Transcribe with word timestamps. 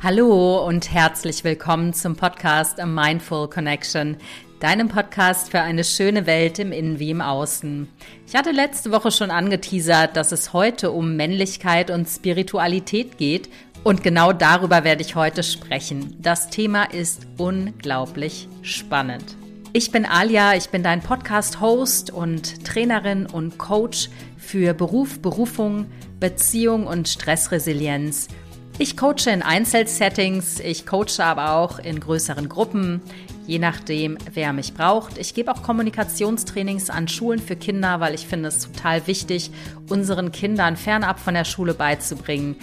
Hallo 0.00 0.64
und 0.64 0.92
herzlich 0.92 1.42
willkommen 1.42 1.92
zum 1.92 2.14
Podcast 2.14 2.78
A 2.78 2.86
Mindful 2.86 3.50
Connection, 3.50 4.16
deinem 4.60 4.86
Podcast 4.86 5.50
für 5.50 5.60
eine 5.60 5.82
schöne 5.82 6.24
Welt 6.24 6.60
im 6.60 6.70
Innen 6.70 7.00
wie 7.00 7.10
im 7.10 7.20
Außen. 7.20 7.88
Ich 8.24 8.36
hatte 8.36 8.52
letzte 8.52 8.92
Woche 8.92 9.10
schon 9.10 9.32
angeteasert, 9.32 10.16
dass 10.16 10.30
es 10.30 10.52
heute 10.52 10.92
um 10.92 11.16
Männlichkeit 11.16 11.90
und 11.90 12.06
Spiritualität 12.06 13.18
geht 13.18 13.48
und 13.82 14.04
genau 14.04 14.32
darüber 14.32 14.84
werde 14.84 15.02
ich 15.02 15.16
heute 15.16 15.42
sprechen. 15.42 16.14
Das 16.20 16.48
Thema 16.48 16.84
ist 16.84 17.26
unglaublich 17.36 18.48
spannend. 18.62 19.36
Ich 19.72 19.90
bin 19.90 20.06
Alia, 20.06 20.54
ich 20.54 20.68
bin 20.68 20.84
dein 20.84 21.02
Podcast-Host 21.02 22.12
und 22.12 22.64
Trainerin 22.64 23.26
und 23.26 23.58
Coach 23.58 24.10
für 24.36 24.74
Beruf, 24.74 25.18
Berufung, 25.18 25.86
Beziehung 26.20 26.86
und 26.86 27.08
Stressresilienz– 27.08 28.28
ich 28.78 28.96
coache 28.96 29.30
in 29.32 29.42
Einzelsettings, 29.42 30.60
ich 30.60 30.86
coache 30.86 31.20
aber 31.24 31.54
auch 31.54 31.78
in 31.80 31.98
größeren 31.98 32.48
Gruppen, 32.48 33.02
je 33.46 33.58
nachdem, 33.58 34.18
wer 34.32 34.52
mich 34.52 34.74
braucht. 34.74 35.18
Ich 35.18 35.34
gebe 35.34 35.52
auch 35.52 35.62
Kommunikationstrainings 35.62 36.88
an 36.88 37.08
Schulen 37.08 37.40
für 37.40 37.56
Kinder, 37.56 37.98
weil 38.00 38.14
ich 38.14 38.26
finde 38.26 38.48
es 38.48 38.60
total 38.60 39.06
wichtig, 39.06 39.50
unseren 39.88 40.30
Kindern 40.30 40.76
fernab 40.76 41.18
von 41.18 41.34
der 41.34 41.44
Schule 41.44 41.74
beizubringen, 41.74 42.56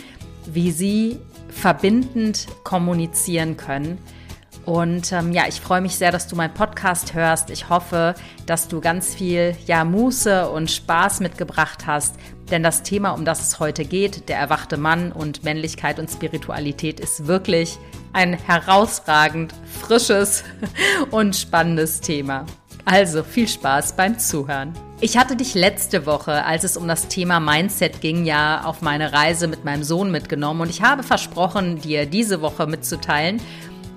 wie 0.46 0.72
sie 0.72 1.20
verbindend 1.50 2.48
kommunizieren 2.64 3.58
können 3.58 3.98
und 4.66 5.12
ähm, 5.12 5.32
ja, 5.32 5.44
ich 5.48 5.62
freue 5.62 5.82
mich 5.82 5.96
sehr, 5.96 6.12
dass 6.12 6.28
du 6.28 6.36
meinen 6.36 6.54
Podcast 6.54 7.14
hörst. 7.14 7.52
Ich 7.52 7.70
hoffe, 7.70 8.16
dass 8.48 8.68
du 8.68 8.82
ganz 8.82 9.14
viel 9.14 9.56
ja, 9.68 9.86
Muße 9.86 10.50
und 10.50 10.72
Spaß 10.72 11.20
mitgebracht 11.20 11.86
hast. 11.86 12.16
Denn 12.50 12.64
das 12.64 12.82
Thema, 12.84 13.12
um 13.12 13.26
das 13.26 13.42
es 13.42 13.60
heute 13.60 13.86
geht, 13.86 14.28
der 14.28 14.38
erwachte 14.38 14.78
Mann 14.78 15.12
und 15.12 15.44
Männlichkeit 15.44 16.00
und 16.00 16.10
Spiritualität, 16.10 17.00
ist 17.00 17.28
wirklich 17.28 17.78
ein 18.14 18.34
herausragend 18.34 19.54
frisches 19.82 20.44
und 21.12 21.36
spannendes 21.36 22.02
Thema. 22.02 22.46
Also 22.86 23.24
viel 23.24 23.48
Spaß 23.48 23.96
beim 23.96 24.18
Zuhören. 24.20 24.74
Ich 25.02 25.18
hatte 25.18 25.36
dich 25.36 25.56
letzte 25.56 26.06
Woche, 26.06 26.46
als 26.46 26.64
es 26.64 26.78
um 26.78 26.88
das 26.88 27.08
Thema 27.08 27.40
Mindset 27.40 28.00
ging, 28.00 28.26
ja 28.26 28.64
auf 28.64 28.82
meine 28.82 29.12
Reise 29.12 29.48
mit 29.48 29.66
meinem 29.66 29.84
Sohn 29.84 30.10
mitgenommen 30.10 30.62
und 30.62 30.70
ich 30.70 30.82
habe 30.82 31.04
versprochen, 31.04 31.82
dir 31.82 32.06
diese 32.06 32.42
Woche 32.42 32.66
mitzuteilen, 32.66 33.42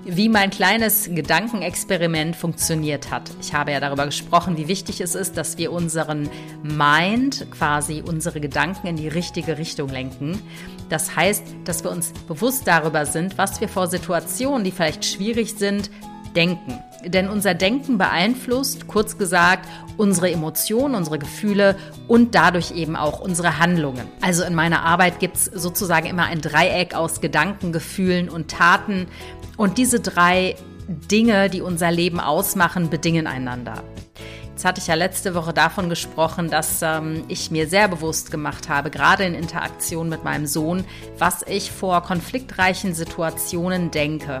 wie 0.05 0.29
mein 0.29 0.49
kleines 0.49 1.09
Gedankenexperiment 1.11 2.35
funktioniert 2.35 3.11
hat. 3.11 3.29
Ich 3.41 3.53
habe 3.53 3.71
ja 3.71 3.79
darüber 3.79 4.05
gesprochen, 4.05 4.57
wie 4.57 4.67
wichtig 4.67 5.01
es 5.01 5.15
ist, 5.15 5.37
dass 5.37 5.57
wir 5.57 5.71
unseren 5.71 6.29
Mind, 6.63 7.47
quasi 7.51 8.03
unsere 8.05 8.39
Gedanken 8.39 8.87
in 8.87 8.95
die 8.95 9.07
richtige 9.07 9.57
Richtung 9.57 9.89
lenken. 9.89 10.41
Das 10.89 11.15
heißt, 11.15 11.43
dass 11.65 11.83
wir 11.83 11.91
uns 11.91 12.13
bewusst 12.27 12.67
darüber 12.67 13.05
sind, 13.05 13.37
was 13.37 13.61
wir 13.61 13.69
vor 13.69 13.87
Situationen, 13.87 14.63
die 14.63 14.71
vielleicht 14.71 15.05
schwierig 15.05 15.55
sind, 15.55 15.91
denken. 16.35 16.79
Denn 17.05 17.29
unser 17.29 17.53
Denken 17.53 17.97
beeinflusst, 17.97 18.87
kurz 18.87 19.17
gesagt, 19.17 19.67
unsere 19.95 20.31
Emotionen, 20.31 20.95
unsere 20.95 21.17
Gefühle 21.17 21.77
und 22.07 22.35
dadurch 22.35 22.71
eben 22.71 22.95
auch 22.95 23.19
unsere 23.21 23.59
Handlungen. 23.59 24.05
Also 24.21 24.43
in 24.43 24.53
meiner 24.53 24.83
Arbeit 24.83 25.19
gibt 25.19 25.37
es 25.37 25.45
sozusagen 25.45 26.07
immer 26.07 26.25
ein 26.25 26.41
Dreieck 26.41 26.93
aus 26.93 27.21
Gedanken, 27.21 27.71
Gefühlen 27.71 28.29
und 28.29 28.51
Taten. 28.51 29.07
Und 29.59 29.77
diese 29.77 29.99
drei 29.99 30.55
Dinge, 30.87 31.49
die 31.49 31.61
unser 31.61 31.91
Leben 31.91 32.21
ausmachen, 32.21 32.89
bedingen 32.89 33.27
einander. 33.27 33.83
Jetzt 34.51 34.63
hatte 34.63 34.79
ich 34.79 34.87
ja 34.87 34.93
letzte 34.93 35.35
Woche 35.35 35.51
davon 35.51 35.89
gesprochen, 35.89 36.49
dass 36.49 36.81
ähm, 36.81 37.25
ich 37.27 37.51
mir 37.51 37.67
sehr 37.67 37.89
bewusst 37.89 38.31
gemacht 38.31 38.69
habe, 38.69 38.89
gerade 38.89 39.25
in 39.25 39.35
Interaktion 39.35 40.07
mit 40.07 40.23
meinem 40.23 40.47
Sohn, 40.47 40.85
was 41.17 41.43
ich 41.45 41.73
vor 41.73 42.01
konfliktreichen 42.03 42.93
Situationen 42.93 43.91
denke. 43.91 44.39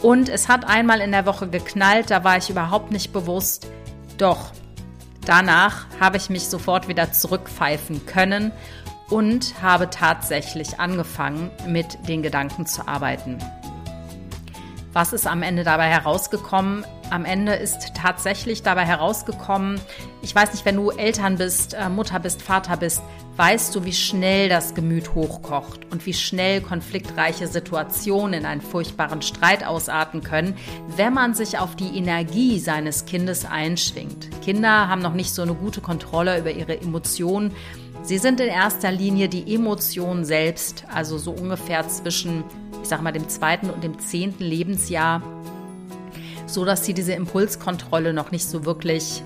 Und 0.00 0.30
es 0.30 0.48
hat 0.48 0.66
einmal 0.66 1.02
in 1.02 1.12
der 1.12 1.26
Woche 1.26 1.48
geknallt, 1.48 2.10
da 2.10 2.24
war 2.24 2.38
ich 2.38 2.48
überhaupt 2.48 2.90
nicht 2.90 3.12
bewusst. 3.12 3.66
Doch 4.16 4.52
danach 5.26 5.84
habe 6.00 6.16
ich 6.16 6.30
mich 6.30 6.44
sofort 6.44 6.88
wieder 6.88 7.12
zurückpfeifen 7.12 8.06
können 8.06 8.52
und 9.10 9.60
habe 9.60 9.90
tatsächlich 9.90 10.80
angefangen, 10.80 11.50
mit 11.66 11.98
den 12.08 12.22
Gedanken 12.22 12.64
zu 12.64 12.88
arbeiten. 12.88 13.36
Was 14.92 15.12
ist 15.12 15.26
am 15.26 15.42
Ende 15.42 15.64
dabei 15.64 15.88
herausgekommen? 15.88 16.84
Am 17.10 17.24
Ende 17.24 17.54
ist 17.54 17.94
tatsächlich 17.94 18.62
dabei 18.62 18.84
herausgekommen, 18.84 19.80
ich 20.20 20.34
weiß 20.34 20.52
nicht, 20.52 20.64
wenn 20.64 20.76
du 20.76 20.90
Eltern 20.90 21.36
bist, 21.36 21.74
äh, 21.74 21.88
Mutter 21.88 22.18
bist, 22.20 22.42
Vater 22.42 22.76
bist, 22.76 23.02
weißt 23.36 23.74
du, 23.74 23.84
wie 23.84 23.92
schnell 23.92 24.48
das 24.48 24.74
Gemüt 24.74 25.14
hochkocht 25.14 25.90
und 25.90 26.04
wie 26.04 26.12
schnell 26.12 26.60
konfliktreiche 26.60 27.46
Situationen 27.46 28.40
in 28.40 28.46
einen 28.46 28.60
furchtbaren 28.60 29.22
Streit 29.22 29.64
ausarten 29.64 30.22
können, 30.22 30.56
wenn 30.96 31.14
man 31.14 31.34
sich 31.34 31.58
auf 31.58 31.76
die 31.76 31.96
Energie 31.96 32.58
seines 32.58 33.06
Kindes 33.06 33.44
einschwingt. 33.44 34.28
Kinder 34.42 34.88
haben 34.88 35.00
noch 35.00 35.14
nicht 35.14 35.32
so 35.32 35.42
eine 35.42 35.54
gute 35.54 35.80
Kontrolle 35.80 36.38
über 36.38 36.50
ihre 36.50 36.80
Emotionen. 36.80 37.54
Sie 38.02 38.18
sind 38.18 38.40
in 38.40 38.48
erster 38.48 38.90
Linie 38.90 39.28
die 39.28 39.54
Emotionen 39.54 40.24
selbst, 40.24 40.84
also 40.92 41.16
so 41.18 41.30
ungefähr 41.30 41.86
zwischen 41.88 42.44
ich 42.88 42.90
sage 42.90 43.02
mal, 43.02 43.12
dem 43.12 43.28
zweiten 43.28 43.68
und 43.68 43.84
dem 43.84 43.98
zehnten 43.98 44.42
Lebensjahr, 44.42 45.20
so 46.46 46.64
dass 46.64 46.86
sie 46.86 46.94
diese 46.94 47.12
Impulskontrolle 47.12 48.14
noch 48.14 48.30
nicht 48.30 48.46
so 48.46 48.64
wirklich 48.64 49.22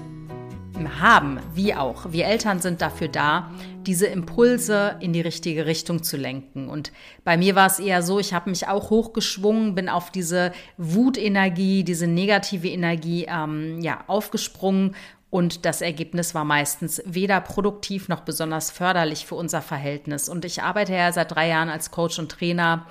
haben, 0.99 1.39
wie 1.55 1.73
auch. 1.73 2.11
Wir 2.11 2.27
Eltern 2.27 2.59
sind 2.59 2.83
dafür 2.83 3.07
da, 3.07 3.53
diese 3.87 4.07
Impulse 4.07 4.97
in 4.99 5.13
die 5.13 5.21
richtige 5.21 5.65
Richtung 5.67 6.03
zu 6.03 6.17
lenken. 6.17 6.69
Und 6.69 6.91
bei 7.23 7.37
mir 7.37 7.55
war 7.55 7.69
es 7.69 7.79
eher 7.79 8.03
so, 8.03 8.19
ich 8.19 8.35
habe 8.35 8.51
mich 8.51 8.67
auch 8.67 8.91
hochgeschwungen, 8.91 9.77
bin 9.77 9.89
auf 9.89 10.11
diese 10.11 10.51
Wutenergie, 10.77 11.85
diese 11.85 12.09
negative 12.09 12.69
Energie 12.69 13.29
ähm, 13.29 13.81
ja, 13.81 14.03
aufgesprungen 14.09 14.97
und 15.33 15.65
das 15.65 15.81
Ergebnis 15.81 16.35
war 16.35 16.45
meistens 16.45 17.01
weder 17.07 17.41
produktiv 17.41 18.11
noch 18.11 18.21
besonders 18.21 18.71
förderlich 18.71 19.25
für 19.25 19.35
unser 19.35 19.63
Verhältnis. 19.63 20.29
Und 20.29 20.45
ich 20.45 20.63
arbeite 20.63 20.93
ja 20.93 21.11
seit 21.11 21.31
drei 21.31 21.49
Jahren 21.49 21.71
als 21.71 21.91
Coach 21.91 22.19
und 22.19 22.31
Trainer 22.31 22.87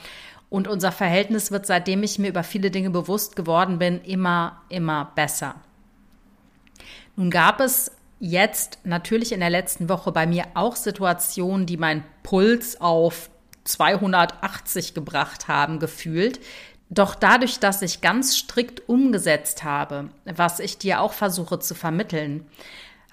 und 0.52 0.68
unser 0.68 0.92
Verhältnis 0.92 1.50
wird, 1.50 1.66
seitdem 1.66 2.04
ich 2.04 2.20
mir 2.20 2.28
über 2.28 2.44
viele 2.44 2.70
Dinge 2.72 2.90
bewusst 2.90 3.38
geworden 3.38 3.80
bin, 3.80 4.02
immer, 4.02 4.62
immer 4.68 5.14
besser. 5.16 5.56
Nun 7.16 7.32
gab 7.32 7.62
es 7.62 7.92
jetzt 8.20 8.80
natürlich 8.84 9.32
in 9.32 9.40
der 9.40 9.50
letzten 9.50 9.88
Woche 9.88 10.12
bei 10.12 10.28
mir 10.28 10.44
auch 10.54 10.76
Situationen, 10.76 11.66
die 11.66 11.78
meinen 11.78 12.04
Puls 12.22 12.80
auf 12.82 13.30
280 13.64 14.94
gebracht 14.94 15.48
haben, 15.48 15.80
gefühlt. 15.80 16.42
Doch 16.90 17.16
dadurch, 17.16 17.60
dass 17.60 17.82
ich 17.82 18.02
ganz 18.02 18.36
strikt 18.36 18.90
umgesetzt 18.90 19.64
habe, 19.64 20.10
was 20.26 20.60
ich 20.60 20.78
dir 20.78 21.00
auch 21.00 21.14
versuche 21.14 21.60
zu 21.60 21.76
vermitteln, 21.76 22.46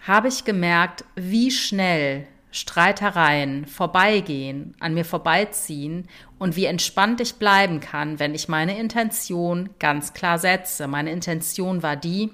habe 0.05 0.27
ich 0.27 0.45
gemerkt, 0.45 1.05
wie 1.15 1.53
schnell 1.53 2.27
Streitereien 2.59 3.67
vorbeigehen, 3.67 4.75
an 4.81 4.95
mir 4.95 5.05
vorbeiziehen 5.05 6.09
und 6.39 6.57
wie 6.57 6.65
entspannt 6.65 7.21
ich 7.21 7.37
bleiben 7.37 7.81
kann, 7.81 8.19
wenn 8.19 8.35
ich 8.35 8.49
meine 8.49 8.79
Intention 8.79 9.71
ganz 9.79 10.13
klar 10.13 10.39
setze. 10.39 10.87
Meine 10.87 11.13
Intention 11.13 11.83
war 11.83 11.97
die, 11.97 12.31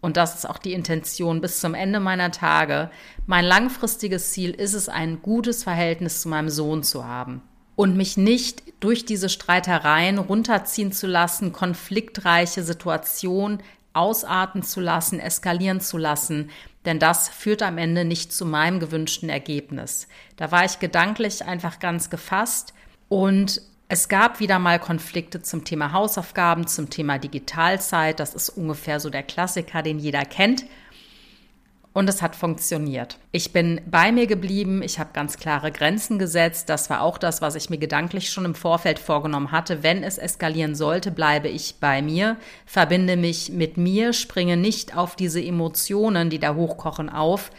und 0.00 0.16
das 0.16 0.34
ist 0.34 0.48
auch 0.48 0.58
die 0.58 0.72
Intention 0.72 1.40
bis 1.40 1.60
zum 1.60 1.74
Ende 1.74 2.00
meiner 2.00 2.30
Tage, 2.30 2.90
mein 3.26 3.44
langfristiges 3.44 4.32
Ziel 4.32 4.50
ist 4.50 4.74
es, 4.74 4.88
ein 4.88 5.22
gutes 5.22 5.64
Verhältnis 5.64 6.20
zu 6.20 6.28
meinem 6.28 6.48
Sohn 6.48 6.82
zu 6.82 7.06
haben 7.06 7.42
und 7.76 7.96
mich 7.96 8.16
nicht 8.16 8.62
durch 8.80 9.04
diese 9.04 9.28
Streitereien 9.28 10.18
runterziehen 10.18 10.92
zu 10.92 11.06
lassen, 11.06 11.52
konfliktreiche 11.52 12.62
Situationen 12.62 13.62
ausarten 13.94 14.62
zu 14.62 14.80
lassen, 14.80 15.20
eskalieren 15.20 15.80
zu 15.80 15.98
lassen, 15.98 16.50
denn 16.84 16.98
das 16.98 17.28
führt 17.28 17.62
am 17.62 17.78
Ende 17.78 18.04
nicht 18.04 18.32
zu 18.32 18.44
meinem 18.44 18.80
gewünschten 18.80 19.28
Ergebnis. 19.28 20.08
Da 20.36 20.50
war 20.50 20.64
ich 20.64 20.78
gedanklich 20.78 21.44
einfach 21.44 21.78
ganz 21.78 22.10
gefasst 22.10 22.74
und 23.08 23.62
es 23.88 24.08
gab 24.08 24.40
wieder 24.40 24.58
mal 24.58 24.78
Konflikte 24.78 25.42
zum 25.42 25.64
Thema 25.64 25.92
Hausaufgaben, 25.92 26.66
zum 26.66 26.88
Thema 26.88 27.18
Digitalzeit. 27.18 28.20
Das 28.20 28.32
ist 28.32 28.48
ungefähr 28.48 29.00
so 29.00 29.10
der 29.10 29.22
Klassiker, 29.22 29.82
den 29.82 29.98
jeder 29.98 30.24
kennt 30.24 30.64
und 31.92 32.08
es 32.08 32.22
hat 32.22 32.34
funktioniert. 32.36 33.18
Ich 33.32 33.52
bin 33.52 33.80
bei 33.86 34.12
mir 34.12 34.26
geblieben, 34.26 34.82
ich 34.82 34.98
habe 34.98 35.10
ganz 35.12 35.36
klare 35.36 35.70
Grenzen 35.70 36.18
gesetzt. 36.18 36.68
Das 36.68 36.88
war 36.88 37.02
auch 37.02 37.18
das, 37.18 37.42
was 37.42 37.54
ich 37.54 37.68
mir 37.68 37.78
gedanklich 37.78 38.30
schon 38.30 38.46
im 38.46 38.54
Vorfeld 38.54 38.98
vorgenommen 38.98 39.52
hatte. 39.52 39.82
Wenn 39.82 40.02
es 40.02 40.16
eskalieren 40.16 40.74
sollte, 40.74 41.10
bleibe 41.10 41.48
ich 41.48 41.76
bei 41.80 42.00
mir, 42.00 42.36
verbinde 42.64 43.16
mich 43.16 43.50
mit 43.50 43.76
mir, 43.76 44.12
springe 44.12 44.56
nicht 44.56 44.96
auf 44.96 45.16
diese 45.16 45.42
Emotionen, 45.42 46.30
die 46.30 46.38
da 46.38 46.54
hochkochen, 46.54 47.10
auf. 47.10 47.50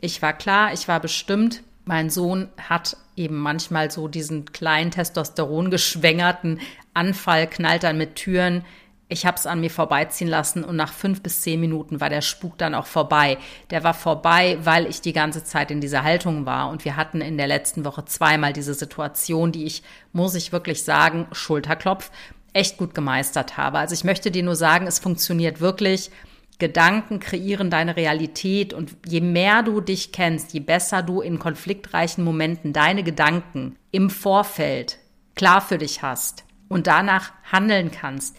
Ich 0.00 0.22
war 0.22 0.34
klar, 0.34 0.72
ich 0.72 0.86
war 0.86 1.00
bestimmt. 1.00 1.62
Mein 1.84 2.10
Sohn 2.10 2.48
hat 2.68 2.96
eben 3.16 3.36
manchmal 3.36 3.90
so 3.90 4.08
diesen 4.08 4.46
kleinen 4.52 4.90
Testosteron 4.90 5.70
geschwängerten 5.70 6.60
Anfall, 6.94 7.48
knallt 7.48 7.82
dann 7.82 7.98
mit 7.98 8.14
Türen 8.14 8.64
ich 9.08 9.26
habe 9.26 9.36
es 9.36 9.46
an 9.46 9.60
mir 9.60 9.70
vorbeiziehen 9.70 10.28
lassen 10.28 10.64
und 10.64 10.76
nach 10.76 10.92
fünf 10.92 11.22
bis 11.22 11.42
zehn 11.42 11.60
Minuten 11.60 12.00
war 12.00 12.08
der 12.08 12.22
Spuk 12.22 12.56
dann 12.56 12.74
auch 12.74 12.86
vorbei. 12.86 13.36
Der 13.70 13.84
war 13.84 13.92
vorbei, 13.92 14.58
weil 14.62 14.86
ich 14.86 15.02
die 15.02 15.12
ganze 15.12 15.44
Zeit 15.44 15.70
in 15.70 15.80
dieser 15.80 16.02
Haltung 16.02 16.46
war. 16.46 16.70
Und 16.70 16.84
wir 16.84 16.96
hatten 16.96 17.20
in 17.20 17.36
der 17.36 17.46
letzten 17.46 17.84
Woche 17.84 18.06
zweimal 18.06 18.54
diese 18.54 18.72
Situation, 18.72 19.52
die 19.52 19.64
ich, 19.64 19.82
muss 20.12 20.34
ich 20.34 20.52
wirklich 20.52 20.84
sagen, 20.84 21.26
Schulterklopf, 21.32 22.10
echt 22.54 22.78
gut 22.78 22.94
gemeistert 22.94 23.58
habe. 23.58 23.78
Also 23.78 23.94
ich 23.94 24.04
möchte 24.04 24.30
dir 24.30 24.42
nur 24.42 24.56
sagen, 24.56 24.86
es 24.86 24.98
funktioniert 24.98 25.60
wirklich. 25.60 26.10
Gedanken 26.58 27.20
kreieren 27.20 27.68
deine 27.68 27.96
Realität 27.96 28.72
und 28.72 28.96
je 29.06 29.20
mehr 29.20 29.62
du 29.62 29.80
dich 29.80 30.12
kennst, 30.12 30.54
je 30.54 30.60
besser 30.60 31.02
du 31.02 31.20
in 31.20 31.38
konfliktreichen 31.38 32.24
Momenten 32.24 32.72
deine 32.72 33.02
Gedanken 33.02 33.76
im 33.90 34.08
Vorfeld 34.08 34.98
klar 35.34 35.60
für 35.60 35.78
dich 35.78 36.02
hast 36.02 36.44
und 36.68 36.86
danach 36.86 37.32
handeln 37.50 37.90
kannst, 37.90 38.36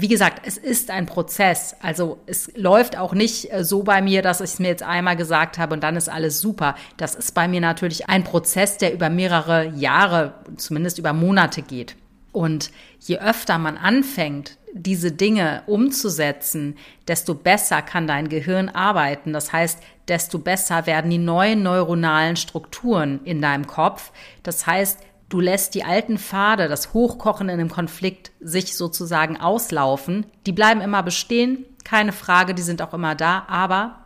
wie 0.00 0.08
gesagt, 0.08 0.42
es 0.44 0.56
ist 0.56 0.90
ein 0.90 1.06
Prozess. 1.06 1.74
Also 1.82 2.18
es 2.26 2.52
läuft 2.54 2.96
auch 2.96 3.14
nicht 3.14 3.52
äh, 3.52 3.64
so 3.64 3.82
bei 3.82 4.00
mir, 4.00 4.22
dass 4.22 4.40
ich 4.40 4.50
es 4.50 4.58
mir 4.58 4.68
jetzt 4.68 4.82
einmal 4.82 5.16
gesagt 5.16 5.58
habe 5.58 5.74
und 5.74 5.82
dann 5.82 5.96
ist 5.96 6.08
alles 6.08 6.40
super. 6.40 6.76
Das 6.96 7.14
ist 7.14 7.34
bei 7.34 7.48
mir 7.48 7.60
natürlich 7.60 8.08
ein 8.08 8.22
Prozess, 8.22 8.78
der 8.78 8.94
über 8.94 9.10
mehrere 9.10 9.68
Jahre, 9.70 10.34
zumindest 10.56 10.98
über 10.98 11.12
Monate 11.12 11.62
geht. 11.62 11.96
Und 12.30 12.70
je 13.00 13.18
öfter 13.18 13.58
man 13.58 13.76
anfängt, 13.76 14.58
diese 14.72 15.10
Dinge 15.10 15.62
umzusetzen, 15.66 16.76
desto 17.08 17.34
besser 17.34 17.82
kann 17.82 18.06
dein 18.06 18.28
Gehirn 18.28 18.68
arbeiten. 18.68 19.32
Das 19.32 19.52
heißt, 19.52 19.80
desto 20.06 20.38
besser 20.38 20.86
werden 20.86 21.10
die 21.10 21.18
neuen 21.18 21.62
neuronalen 21.62 22.36
Strukturen 22.36 23.20
in 23.24 23.42
deinem 23.42 23.66
Kopf. 23.66 24.12
Das 24.42 24.66
heißt, 24.66 25.00
Du 25.28 25.40
lässt 25.40 25.74
die 25.74 25.84
alten 25.84 26.16
Pfade, 26.16 26.68
das 26.68 26.94
Hochkochen 26.94 27.48
in 27.48 27.60
einem 27.60 27.70
Konflikt, 27.70 28.32
sich 28.40 28.76
sozusagen 28.76 29.38
auslaufen. 29.38 30.26
Die 30.46 30.52
bleiben 30.52 30.80
immer 30.80 31.02
bestehen, 31.02 31.66
keine 31.84 32.12
Frage, 32.12 32.54
die 32.54 32.62
sind 32.62 32.80
auch 32.80 32.94
immer 32.94 33.14
da, 33.14 33.44
aber 33.46 34.04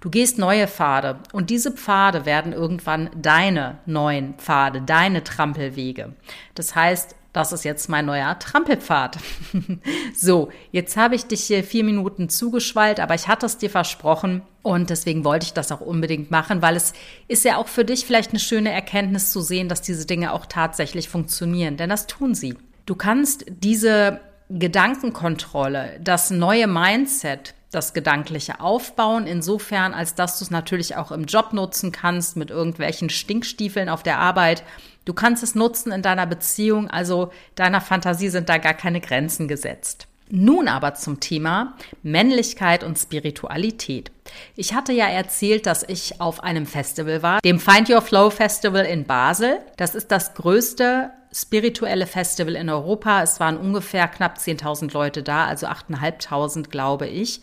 du 0.00 0.10
gehst 0.10 0.38
neue 0.38 0.66
Pfade 0.66 1.20
und 1.32 1.50
diese 1.50 1.70
Pfade 1.70 2.26
werden 2.26 2.52
irgendwann 2.52 3.10
deine 3.14 3.78
neuen 3.86 4.34
Pfade, 4.34 4.82
deine 4.82 5.22
Trampelwege. 5.22 6.14
Das 6.54 6.74
heißt, 6.74 7.14
das 7.32 7.52
ist 7.52 7.64
jetzt 7.64 7.88
mein 7.88 8.06
neuer 8.06 8.38
Trampelpfad. 8.38 9.18
so, 10.16 10.50
jetzt 10.72 10.96
habe 10.96 11.14
ich 11.14 11.26
dich 11.26 11.44
hier 11.44 11.62
vier 11.62 11.84
Minuten 11.84 12.28
zugeschwallt, 12.28 12.98
aber 12.98 13.14
ich 13.14 13.28
hatte 13.28 13.46
es 13.46 13.58
dir 13.58 13.70
versprochen 13.70 14.42
und 14.66 14.90
deswegen 14.90 15.24
wollte 15.24 15.46
ich 15.46 15.52
das 15.52 15.70
auch 15.70 15.80
unbedingt 15.80 16.32
machen, 16.32 16.60
weil 16.60 16.74
es 16.74 16.92
ist 17.28 17.44
ja 17.44 17.56
auch 17.56 17.68
für 17.68 17.84
dich 17.84 18.04
vielleicht 18.04 18.30
eine 18.30 18.40
schöne 18.40 18.72
Erkenntnis 18.72 19.30
zu 19.30 19.40
sehen, 19.40 19.68
dass 19.68 19.80
diese 19.80 20.06
Dinge 20.06 20.32
auch 20.32 20.44
tatsächlich 20.44 21.08
funktionieren, 21.08 21.76
denn 21.76 21.88
das 21.88 22.08
tun 22.08 22.34
sie. 22.34 22.56
Du 22.84 22.96
kannst 22.96 23.44
diese 23.48 24.20
Gedankenkontrolle, 24.50 26.00
das 26.02 26.30
neue 26.30 26.66
Mindset, 26.66 27.54
das 27.70 27.94
Gedankliche 27.94 28.58
aufbauen, 28.58 29.28
insofern, 29.28 29.94
als 29.94 30.16
dass 30.16 30.40
du 30.40 30.44
es 30.44 30.50
natürlich 30.50 30.96
auch 30.96 31.12
im 31.12 31.26
Job 31.26 31.52
nutzen 31.52 31.92
kannst, 31.92 32.36
mit 32.36 32.50
irgendwelchen 32.50 33.08
Stinkstiefeln 33.08 33.88
auf 33.88 34.02
der 34.02 34.18
Arbeit. 34.18 34.64
Du 35.04 35.14
kannst 35.14 35.44
es 35.44 35.54
nutzen 35.54 35.92
in 35.92 36.02
deiner 36.02 36.26
Beziehung, 36.26 36.90
also 36.90 37.30
deiner 37.54 37.80
Fantasie 37.80 38.30
sind 38.30 38.48
da 38.48 38.58
gar 38.58 38.74
keine 38.74 39.00
Grenzen 39.00 39.46
gesetzt. 39.46 40.08
Nun 40.28 40.66
aber 40.68 40.94
zum 40.94 41.20
Thema 41.20 41.74
Männlichkeit 42.02 42.82
und 42.82 42.98
Spiritualität. 42.98 44.10
Ich 44.56 44.74
hatte 44.74 44.92
ja 44.92 45.06
erzählt, 45.06 45.66
dass 45.66 45.84
ich 45.84 46.20
auf 46.20 46.42
einem 46.42 46.66
Festival 46.66 47.22
war, 47.22 47.40
dem 47.40 47.60
Find 47.60 47.88
Your 47.88 48.02
Flow 48.02 48.30
Festival 48.30 48.84
in 48.84 49.04
Basel. 49.04 49.60
Das 49.76 49.94
ist 49.94 50.10
das 50.10 50.34
größte 50.34 51.12
spirituelle 51.32 52.06
Festival 52.06 52.56
in 52.56 52.68
Europa. 52.68 53.22
Es 53.22 53.38
waren 53.38 53.56
ungefähr 53.56 54.08
knapp 54.08 54.38
10.000 54.38 54.92
Leute 54.92 55.22
da, 55.22 55.46
also 55.46 55.66
8.500, 55.66 56.70
glaube 56.70 57.06
ich. 57.06 57.40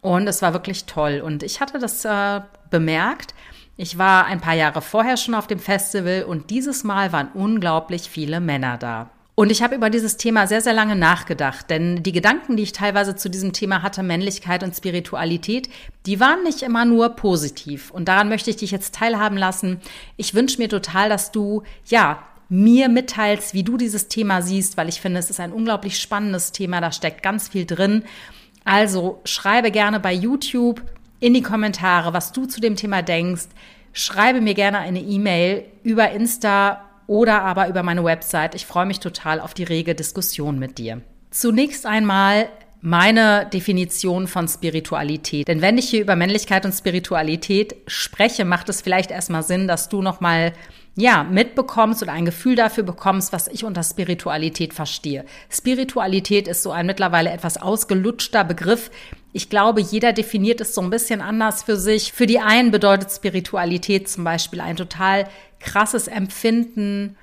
Und 0.00 0.28
es 0.28 0.40
war 0.40 0.52
wirklich 0.52 0.86
toll. 0.86 1.20
Und 1.24 1.42
ich 1.42 1.60
hatte 1.60 1.78
das 1.78 2.04
äh, 2.04 2.40
bemerkt. 2.70 3.34
Ich 3.76 3.98
war 3.98 4.26
ein 4.26 4.40
paar 4.40 4.54
Jahre 4.54 4.80
vorher 4.80 5.16
schon 5.16 5.34
auf 5.34 5.46
dem 5.46 5.58
Festival 5.58 6.24
und 6.24 6.50
dieses 6.50 6.84
Mal 6.84 7.12
waren 7.12 7.28
unglaublich 7.34 8.08
viele 8.08 8.40
Männer 8.40 8.78
da. 8.78 9.10
Und 9.38 9.52
ich 9.52 9.62
habe 9.62 9.76
über 9.76 9.88
dieses 9.88 10.16
Thema 10.16 10.48
sehr, 10.48 10.60
sehr 10.60 10.72
lange 10.72 10.96
nachgedacht, 10.96 11.70
denn 11.70 12.02
die 12.02 12.10
Gedanken, 12.10 12.56
die 12.56 12.64
ich 12.64 12.72
teilweise 12.72 13.14
zu 13.14 13.30
diesem 13.30 13.52
Thema 13.52 13.82
hatte, 13.82 14.02
Männlichkeit 14.02 14.64
und 14.64 14.74
Spiritualität, 14.74 15.68
die 16.06 16.18
waren 16.18 16.42
nicht 16.42 16.62
immer 16.62 16.84
nur 16.84 17.10
positiv. 17.10 17.92
Und 17.92 18.08
daran 18.08 18.28
möchte 18.28 18.50
ich 18.50 18.56
dich 18.56 18.72
jetzt 18.72 18.96
teilhaben 18.96 19.36
lassen. 19.36 19.80
Ich 20.16 20.34
wünsche 20.34 20.58
mir 20.58 20.68
total, 20.68 21.08
dass 21.08 21.30
du, 21.30 21.62
ja, 21.86 22.24
mir 22.48 22.88
mitteilst, 22.88 23.54
wie 23.54 23.62
du 23.62 23.76
dieses 23.76 24.08
Thema 24.08 24.42
siehst, 24.42 24.76
weil 24.76 24.88
ich 24.88 25.00
finde, 25.00 25.20
es 25.20 25.30
ist 25.30 25.38
ein 25.38 25.52
unglaublich 25.52 26.00
spannendes 26.00 26.50
Thema, 26.50 26.80
da 26.80 26.90
steckt 26.90 27.22
ganz 27.22 27.46
viel 27.46 27.64
drin. 27.64 28.02
Also 28.64 29.20
schreibe 29.24 29.70
gerne 29.70 30.00
bei 30.00 30.12
YouTube 30.12 30.82
in 31.20 31.32
die 31.32 31.42
Kommentare, 31.42 32.12
was 32.12 32.32
du 32.32 32.46
zu 32.46 32.60
dem 32.60 32.74
Thema 32.74 33.02
denkst. 33.02 33.46
Schreibe 33.92 34.40
mir 34.40 34.54
gerne 34.54 34.78
eine 34.78 35.00
E-Mail 35.00 35.64
über 35.84 36.10
Insta 36.10 36.87
oder 37.08 37.42
aber 37.42 37.68
über 37.68 37.82
meine 37.82 38.04
Website. 38.04 38.54
Ich 38.54 38.66
freue 38.66 38.86
mich 38.86 39.00
total 39.00 39.40
auf 39.40 39.54
die 39.54 39.64
rege 39.64 39.96
Diskussion 39.96 40.60
mit 40.60 40.78
dir. 40.78 41.00
Zunächst 41.30 41.84
einmal 41.84 42.48
meine 42.80 43.46
Definition 43.52 44.28
von 44.28 44.46
Spiritualität. 44.46 45.48
Denn 45.48 45.60
wenn 45.60 45.78
ich 45.78 45.88
hier 45.88 46.00
über 46.00 46.14
Männlichkeit 46.14 46.64
und 46.64 46.72
Spiritualität 46.72 47.74
spreche, 47.88 48.44
macht 48.44 48.68
es 48.68 48.82
vielleicht 48.82 49.10
erstmal 49.10 49.42
Sinn, 49.42 49.66
dass 49.66 49.88
du 49.88 50.00
nochmal 50.00 50.52
ja, 50.94 51.22
mitbekommst 51.24 52.02
oder 52.02 52.12
ein 52.12 52.24
Gefühl 52.24 52.56
dafür 52.56 52.84
bekommst, 52.84 53.32
was 53.32 53.48
ich 53.48 53.64
unter 53.64 53.82
Spiritualität 53.82 54.74
verstehe. 54.74 55.24
Spiritualität 55.48 56.48
ist 56.48 56.62
so 56.62 56.72
ein 56.72 56.86
mittlerweile 56.86 57.30
etwas 57.30 57.56
ausgelutschter 57.56 58.44
Begriff. 58.44 58.90
Ich 59.32 59.48
glaube, 59.48 59.80
jeder 59.80 60.12
definiert 60.12 60.60
es 60.60 60.74
so 60.74 60.80
ein 60.80 60.90
bisschen 60.90 61.20
anders 61.20 61.62
für 61.62 61.76
sich. 61.76 62.12
Für 62.12 62.26
die 62.26 62.40
einen 62.40 62.72
bedeutet 62.72 63.12
Spiritualität 63.12 64.08
zum 64.08 64.24
Beispiel 64.24 64.60
ein 64.60 64.76
total 64.76 65.28
krasses 65.60 66.08
Empfinden 66.08 67.16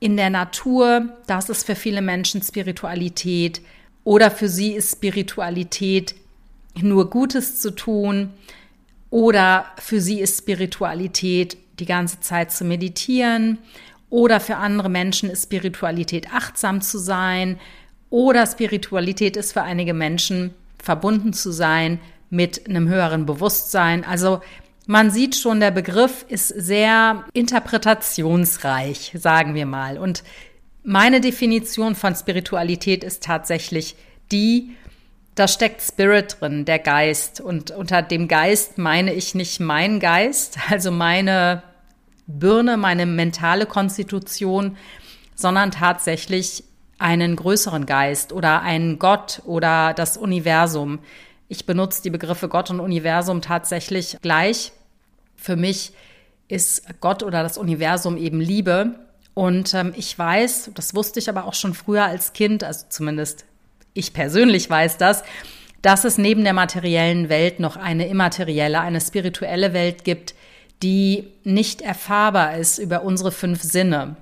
in 0.00 0.16
der 0.16 0.30
Natur. 0.30 1.08
Das 1.26 1.48
ist 1.48 1.64
für 1.64 1.74
viele 1.76 2.02
Menschen 2.02 2.42
Spiritualität. 2.42 3.60
Oder 4.04 4.30
für 4.30 4.48
sie 4.48 4.72
ist 4.72 4.92
Spiritualität 4.92 6.14
nur 6.80 7.10
Gutes 7.10 7.60
zu 7.60 7.70
tun. 7.70 8.30
Oder 9.10 9.66
für 9.78 10.00
sie 10.00 10.20
ist 10.20 10.38
Spiritualität 10.38 11.56
die 11.78 11.86
ganze 11.86 12.20
Zeit 12.20 12.52
zu 12.52 12.64
meditieren 12.64 13.58
oder 14.12 14.40
für 14.40 14.56
andere 14.56 14.90
Menschen 14.90 15.30
ist 15.30 15.44
Spiritualität 15.44 16.32
achtsam 16.34 16.82
zu 16.82 16.98
sein 16.98 17.58
oder 18.10 18.46
Spiritualität 18.46 19.38
ist 19.38 19.52
für 19.54 19.62
einige 19.62 19.94
Menschen 19.94 20.54
verbunden 20.78 21.32
zu 21.32 21.50
sein 21.50 21.98
mit 22.28 22.68
einem 22.68 22.88
höheren 22.88 23.24
Bewusstsein. 23.24 24.04
Also 24.04 24.42
man 24.86 25.10
sieht 25.10 25.36
schon, 25.36 25.60
der 25.60 25.70
Begriff 25.70 26.24
ist 26.28 26.48
sehr 26.48 27.24
interpretationsreich, 27.32 29.12
sagen 29.14 29.54
wir 29.54 29.66
mal. 29.66 29.98
Und 29.98 30.24
meine 30.82 31.20
Definition 31.20 31.94
von 31.94 32.14
Spiritualität 32.14 33.04
ist 33.04 33.22
tatsächlich 33.22 33.94
die, 34.32 34.72
da 35.34 35.46
steckt 35.46 35.80
Spirit 35.80 36.38
drin, 36.40 36.64
der 36.64 36.78
Geist. 36.78 37.40
Und 37.40 37.70
unter 37.70 38.02
dem 38.02 38.26
Geist 38.26 38.78
meine 38.78 39.12
ich 39.14 39.34
nicht 39.34 39.60
mein 39.60 40.00
Geist, 40.00 40.58
also 40.70 40.90
meine 40.90 41.62
Birne, 42.26 42.76
meine 42.76 43.06
mentale 43.06 43.66
Konstitution, 43.66 44.76
sondern 45.34 45.70
tatsächlich 45.70 46.64
einen 46.98 47.36
größeren 47.36 47.86
Geist 47.86 48.32
oder 48.32 48.62
einen 48.62 48.98
Gott 48.98 49.42
oder 49.44 49.92
das 49.94 50.16
Universum. 50.16 51.00
Ich 51.52 51.66
benutze 51.66 52.02
die 52.02 52.08
Begriffe 52.08 52.48
Gott 52.48 52.70
und 52.70 52.80
Universum 52.80 53.42
tatsächlich 53.42 54.16
gleich. 54.22 54.72
Für 55.36 55.54
mich 55.54 55.92
ist 56.48 56.98
Gott 57.02 57.22
oder 57.22 57.42
das 57.42 57.58
Universum 57.58 58.16
eben 58.16 58.40
Liebe. 58.40 58.94
Und 59.34 59.74
ähm, 59.74 59.92
ich 59.94 60.18
weiß, 60.18 60.70
das 60.74 60.94
wusste 60.94 61.18
ich 61.18 61.28
aber 61.28 61.44
auch 61.44 61.52
schon 61.52 61.74
früher 61.74 62.04
als 62.04 62.32
Kind, 62.32 62.64
also 62.64 62.86
zumindest 62.88 63.44
ich 63.92 64.14
persönlich 64.14 64.70
weiß 64.70 64.96
das, 64.96 65.24
dass 65.82 66.04
es 66.04 66.16
neben 66.16 66.42
der 66.42 66.54
materiellen 66.54 67.28
Welt 67.28 67.60
noch 67.60 67.76
eine 67.76 68.08
immaterielle, 68.08 68.80
eine 68.80 69.02
spirituelle 69.02 69.74
Welt 69.74 70.04
gibt, 70.04 70.34
die 70.82 71.28
nicht 71.44 71.82
erfahrbar 71.82 72.56
ist 72.56 72.78
über 72.78 73.02
unsere 73.02 73.30
fünf 73.30 73.62
Sinne, 73.62 74.16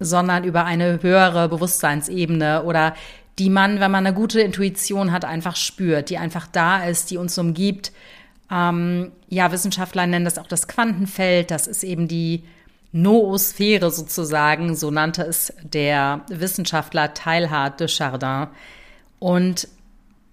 sondern 0.00 0.42
über 0.44 0.64
eine 0.64 1.02
höhere 1.02 1.50
Bewusstseinsebene 1.50 2.62
oder 2.62 2.94
die 3.38 3.50
man, 3.50 3.80
wenn 3.80 3.90
man 3.90 4.06
eine 4.06 4.14
gute 4.14 4.40
Intuition 4.40 5.12
hat, 5.12 5.24
einfach 5.24 5.56
spürt, 5.56 6.10
die 6.10 6.18
einfach 6.18 6.46
da 6.46 6.84
ist, 6.84 7.10
die 7.10 7.18
uns 7.18 7.36
umgibt. 7.36 7.92
Ähm, 8.50 9.12
ja, 9.28 9.52
Wissenschaftler 9.52 10.06
nennen 10.06 10.24
das 10.24 10.38
auch 10.38 10.46
das 10.46 10.68
Quantenfeld. 10.68 11.50
Das 11.50 11.66
ist 11.66 11.84
eben 11.84 12.08
die 12.08 12.44
Noosphäre 12.92 13.90
sozusagen, 13.90 14.74
so 14.74 14.90
nannte 14.90 15.22
es 15.22 15.52
der 15.62 16.22
Wissenschaftler 16.30 17.12
Teilhard 17.12 17.80
de 17.80 17.88
Chardin. 17.88 18.48
Und 19.18 19.68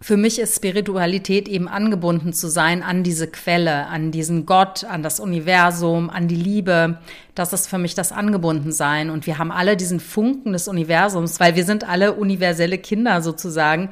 für 0.04 0.18
mich 0.18 0.38
ist 0.38 0.58
Spiritualität 0.58 1.48
eben 1.48 1.70
angebunden 1.70 2.34
zu 2.34 2.50
sein 2.50 2.84
an 2.84 3.04
diese 3.04 3.26
Quelle, 3.26 3.88
an 3.88 4.12
diesen 4.12 4.46
Gott, 4.46 4.84
an 4.84 5.02
das 5.02 5.22
Universum, 5.22 6.10
an 6.10 6.28
die 6.28 6.36
Liebe. 6.36 7.00
Das 7.36 7.54
ist 7.54 7.70
für 7.70 7.78
mich 7.78 7.96
das 7.96 8.12
Angebundensein. 8.12 9.10
Und 9.10 9.28
wir 9.28 9.38
haben 9.38 9.50
alle 9.50 9.78
diesen 9.78 10.02
Funken 10.02 10.52
des 10.52 10.68
Universums, 10.68 11.40
weil 11.40 11.56
wir 11.56 11.64
sind 11.64 11.88
alle 11.88 12.16
universelle 12.16 12.80
Kinder 12.80 13.22
sozusagen. 13.22 13.92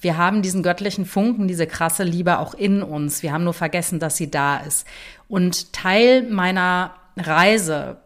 Wir 0.00 0.16
haben 0.16 0.42
diesen 0.42 0.62
göttlichen 0.62 1.04
Funken, 1.04 1.48
diese 1.48 1.66
krasse 1.66 2.04
Liebe 2.04 2.38
auch 2.38 2.54
in 2.54 2.84
uns. 2.84 3.24
Wir 3.24 3.32
haben 3.32 3.42
nur 3.42 3.52
vergessen, 3.52 3.98
dass 3.98 4.16
sie 4.16 4.30
da 4.30 4.58
ist. 4.58 4.86
Und 5.26 5.72
Teil 5.72 6.22
meiner 6.22 6.92
Reise, 7.16 7.96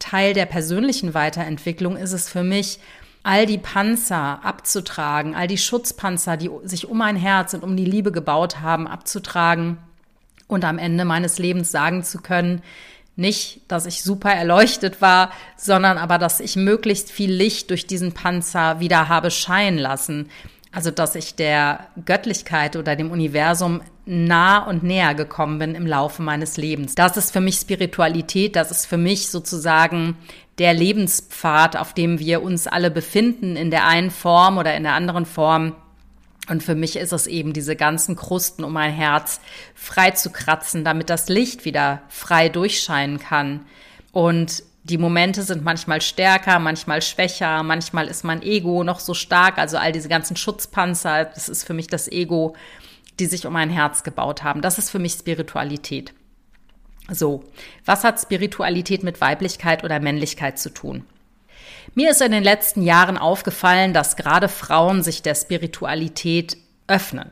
Teil 0.00 0.34
der 0.34 0.46
persönlichen 0.46 1.14
Weiterentwicklung 1.14 1.96
ist 1.96 2.12
es 2.12 2.28
für 2.28 2.42
mich, 2.42 2.80
all 3.26 3.44
die 3.44 3.58
Panzer 3.58 4.38
abzutragen, 4.44 5.34
all 5.34 5.48
die 5.48 5.58
Schutzpanzer, 5.58 6.36
die 6.36 6.48
sich 6.62 6.88
um 6.88 6.98
mein 6.98 7.16
Herz 7.16 7.54
und 7.54 7.64
um 7.64 7.76
die 7.76 7.84
Liebe 7.84 8.12
gebaut 8.12 8.60
haben, 8.60 8.86
abzutragen 8.86 9.78
und 10.46 10.64
am 10.64 10.78
Ende 10.78 11.04
meines 11.04 11.40
Lebens 11.40 11.72
sagen 11.72 12.04
zu 12.04 12.18
können, 12.18 12.62
nicht, 13.16 13.62
dass 13.66 13.84
ich 13.84 14.04
super 14.04 14.30
erleuchtet 14.30 15.00
war, 15.00 15.32
sondern 15.56 15.98
aber, 15.98 16.18
dass 16.18 16.38
ich 16.38 16.54
möglichst 16.54 17.10
viel 17.10 17.32
Licht 17.32 17.70
durch 17.70 17.88
diesen 17.88 18.12
Panzer 18.12 18.78
wieder 18.78 19.08
habe 19.08 19.32
scheinen 19.32 19.78
lassen. 19.78 20.30
Also, 20.70 20.92
dass 20.92 21.16
ich 21.16 21.34
der 21.34 21.88
Göttlichkeit 22.04 22.76
oder 22.76 22.94
dem 22.94 23.10
Universum 23.10 23.80
nah 24.04 24.58
und 24.58 24.84
näher 24.84 25.14
gekommen 25.14 25.58
bin 25.58 25.74
im 25.74 25.86
Laufe 25.86 26.22
meines 26.22 26.58
Lebens. 26.58 26.94
Das 26.94 27.16
ist 27.16 27.32
für 27.32 27.40
mich 27.40 27.56
Spiritualität, 27.56 28.54
das 28.54 28.70
ist 28.70 28.86
für 28.86 28.98
mich 28.98 29.30
sozusagen 29.30 30.16
der 30.58 30.74
Lebenspfad, 30.74 31.76
auf 31.76 31.92
dem 31.92 32.18
wir 32.18 32.42
uns 32.42 32.66
alle 32.66 32.90
befinden, 32.90 33.56
in 33.56 33.70
der 33.70 33.86
einen 33.86 34.10
Form 34.10 34.58
oder 34.58 34.74
in 34.74 34.84
der 34.84 34.94
anderen 34.94 35.26
Form. 35.26 35.74
Und 36.48 36.62
für 36.62 36.74
mich 36.74 36.96
ist 36.96 37.12
es 37.12 37.26
eben, 37.26 37.52
diese 37.52 37.76
ganzen 37.76 38.16
Krusten 38.16 38.64
um 38.64 38.72
mein 38.72 38.92
Herz 38.92 39.40
frei 39.74 40.12
zu 40.12 40.30
kratzen, 40.30 40.84
damit 40.84 41.10
das 41.10 41.28
Licht 41.28 41.64
wieder 41.64 42.02
frei 42.08 42.48
durchscheinen 42.48 43.18
kann. 43.18 43.66
Und 44.12 44.62
die 44.84 44.98
Momente 44.98 45.42
sind 45.42 45.64
manchmal 45.64 46.00
stärker, 46.00 46.60
manchmal 46.60 47.02
schwächer, 47.02 47.64
manchmal 47.64 48.06
ist 48.06 48.22
mein 48.22 48.42
Ego 48.42 48.84
noch 48.84 49.00
so 49.00 49.14
stark. 49.14 49.58
Also 49.58 49.76
all 49.76 49.90
diese 49.90 50.08
ganzen 50.08 50.36
Schutzpanzer, 50.36 51.24
das 51.24 51.48
ist 51.48 51.64
für 51.64 51.74
mich 51.74 51.88
das 51.88 52.06
Ego, 52.06 52.54
die 53.18 53.26
sich 53.26 53.46
um 53.46 53.52
mein 53.52 53.70
Herz 53.70 54.04
gebaut 54.04 54.44
haben. 54.44 54.62
Das 54.62 54.78
ist 54.78 54.90
für 54.90 55.00
mich 55.00 55.14
Spiritualität. 55.14 56.14
So, 57.10 57.44
was 57.84 58.04
hat 58.04 58.20
Spiritualität 58.20 59.02
mit 59.02 59.20
Weiblichkeit 59.20 59.84
oder 59.84 60.00
Männlichkeit 60.00 60.58
zu 60.58 60.70
tun? 60.70 61.04
Mir 61.94 62.10
ist 62.10 62.20
in 62.20 62.32
den 62.32 62.42
letzten 62.42 62.82
Jahren 62.82 63.16
aufgefallen, 63.16 63.92
dass 63.92 64.16
gerade 64.16 64.48
Frauen 64.48 65.02
sich 65.02 65.22
der 65.22 65.34
Spiritualität 65.34 66.56
öffnen. 66.88 67.30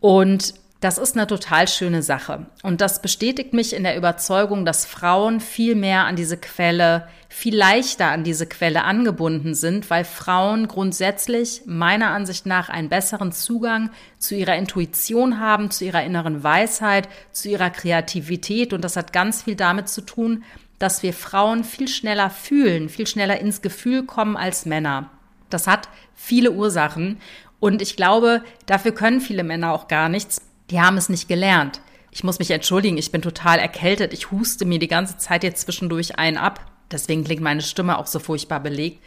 Und 0.00 0.54
das 0.80 0.96
ist 0.96 1.14
eine 1.14 1.26
total 1.26 1.68
schöne 1.68 2.02
Sache. 2.02 2.46
Und 2.62 2.80
das 2.80 3.02
bestätigt 3.02 3.52
mich 3.52 3.74
in 3.74 3.82
der 3.82 3.98
Überzeugung, 3.98 4.64
dass 4.64 4.86
Frauen 4.86 5.40
viel 5.40 5.74
mehr 5.74 6.06
an 6.06 6.16
diese 6.16 6.38
Quelle, 6.38 7.06
viel 7.28 7.54
leichter 7.54 8.10
an 8.10 8.24
diese 8.24 8.46
Quelle 8.46 8.84
angebunden 8.84 9.54
sind, 9.54 9.90
weil 9.90 10.04
Frauen 10.04 10.68
grundsätzlich 10.68 11.62
meiner 11.66 12.10
Ansicht 12.10 12.46
nach 12.46 12.70
einen 12.70 12.88
besseren 12.88 13.30
Zugang 13.30 13.90
zu 14.18 14.34
ihrer 14.34 14.56
Intuition 14.56 15.38
haben, 15.38 15.70
zu 15.70 15.84
ihrer 15.84 16.02
inneren 16.02 16.42
Weisheit, 16.42 17.10
zu 17.30 17.50
ihrer 17.50 17.68
Kreativität. 17.68 18.72
Und 18.72 18.82
das 18.82 18.96
hat 18.96 19.12
ganz 19.12 19.42
viel 19.42 19.56
damit 19.56 19.90
zu 19.90 20.00
tun, 20.00 20.44
dass 20.78 21.02
wir 21.02 21.12
Frauen 21.12 21.62
viel 21.62 21.88
schneller 21.88 22.30
fühlen, 22.30 22.88
viel 22.88 23.06
schneller 23.06 23.38
ins 23.38 23.60
Gefühl 23.60 24.06
kommen 24.06 24.38
als 24.38 24.64
Männer. 24.64 25.10
Das 25.50 25.66
hat 25.66 25.90
viele 26.14 26.52
Ursachen. 26.52 27.20
Und 27.58 27.82
ich 27.82 27.96
glaube, 27.96 28.42
dafür 28.64 28.92
können 28.92 29.20
viele 29.20 29.44
Männer 29.44 29.74
auch 29.74 29.86
gar 29.86 30.08
nichts 30.08 30.40
die 30.70 30.80
haben 30.80 30.96
es 30.96 31.08
nicht 31.08 31.28
gelernt. 31.28 31.80
Ich 32.10 32.24
muss 32.24 32.38
mich 32.38 32.50
entschuldigen, 32.50 32.98
ich 32.98 33.12
bin 33.12 33.22
total 33.22 33.58
erkältet. 33.58 34.12
Ich 34.12 34.30
huste 34.30 34.64
mir 34.64 34.78
die 34.78 34.88
ganze 34.88 35.16
Zeit 35.16 35.44
jetzt 35.44 35.62
zwischendurch 35.62 36.18
ein 36.18 36.36
ab. 36.36 36.66
Deswegen 36.90 37.24
klingt 37.24 37.42
meine 37.42 37.62
Stimme 37.62 37.98
auch 37.98 38.06
so 38.06 38.18
furchtbar 38.18 38.60
belegt. 38.60 39.02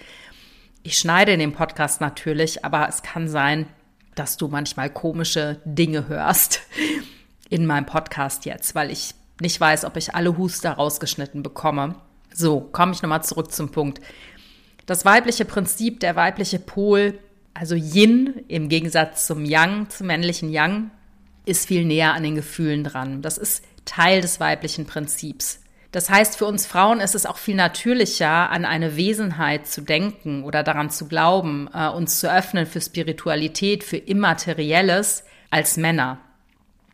Ich 0.84 0.98
schneide 0.98 1.34
in 1.34 1.40
dem 1.40 1.54
Podcast 1.54 2.02
natürlich, 2.02 2.64
aber 2.64 2.88
es 2.88 3.04
kann 3.04 3.28
sein, 3.28 3.68
dass 4.16 4.38
du 4.38 4.48
manchmal 4.48 4.90
komische 4.90 5.62
Dinge 5.66 6.08
hörst 6.08 6.62
in 7.50 7.66
meinem 7.66 7.86
Podcast 7.86 8.46
jetzt, 8.46 8.76
weil 8.76 8.92
ich 8.92 9.16
nicht 9.42 9.60
weiß, 9.60 9.86
ob 9.86 9.98
ich 9.98 10.16
alle 10.16 10.38
Huster 10.38 10.74
rausgeschnitten 10.74 11.44
bekomme. 11.44 11.96
So, 12.34 12.62
komme 12.62 12.94
ich 12.94 13.02
nochmal 13.02 13.24
zurück 13.24 13.52
zum 13.52 13.70
Punkt. 13.72 14.02
Das 14.86 15.06
weibliche 15.06 15.46
Prinzip, 15.46 16.00
der 16.00 16.16
weibliche 16.16 16.60
Pol, 16.60 17.20
also 17.54 17.76
Yin 17.76 18.44
im 18.48 18.70
Gegensatz 18.70 19.28
zum 19.28 19.46
Yang, 19.46 19.90
zum 19.90 20.08
männlichen 20.08 20.50
Yang, 20.50 20.92
ist 21.46 21.68
viel 21.68 21.86
näher 21.86 22.14
an 22.14 22.24
den 22.24 22.36
Gefühlen 22.36 22.84
dran. 22.84 23.22
Das 23.22 23.38
ist 23.38 23.64
Teil 23.86 24.22
des 24.22 24.40
weiblichen 24.40 24.86
Prinzips. 24.86 25.60
Das 25.92 26.10
heißt, 26.10 26.38
für 26.38 26.46
uns 26.46 26.66
Frauen 26.66 27.00
ist 27.00 27.14
es 27.14 27.28
auch 27.28 27.38
viel 27.38 27.56
natürlicher, 27.56 28.50
an 28.50 28.66
eine 28.66 28.98
Wesenheit 28.98 29.68
zu 29.68 29.82
denken 29.82 30.44
oder 30.44 30.64
daran 30.64 30.90
zu 30.90 31.08
glauben, 31.08 31.70
äh, 31.72 31.88
uns 31.88 32.20
zu 32.20 32.32
öffnen 32.32 32.66
für 32.66 32.82
Spiritualität, 32.82 33.84
für 33.84 33.98
Immaterielles 33.98 35.24
als 35.52 35.78
Männer. 35.78 36.18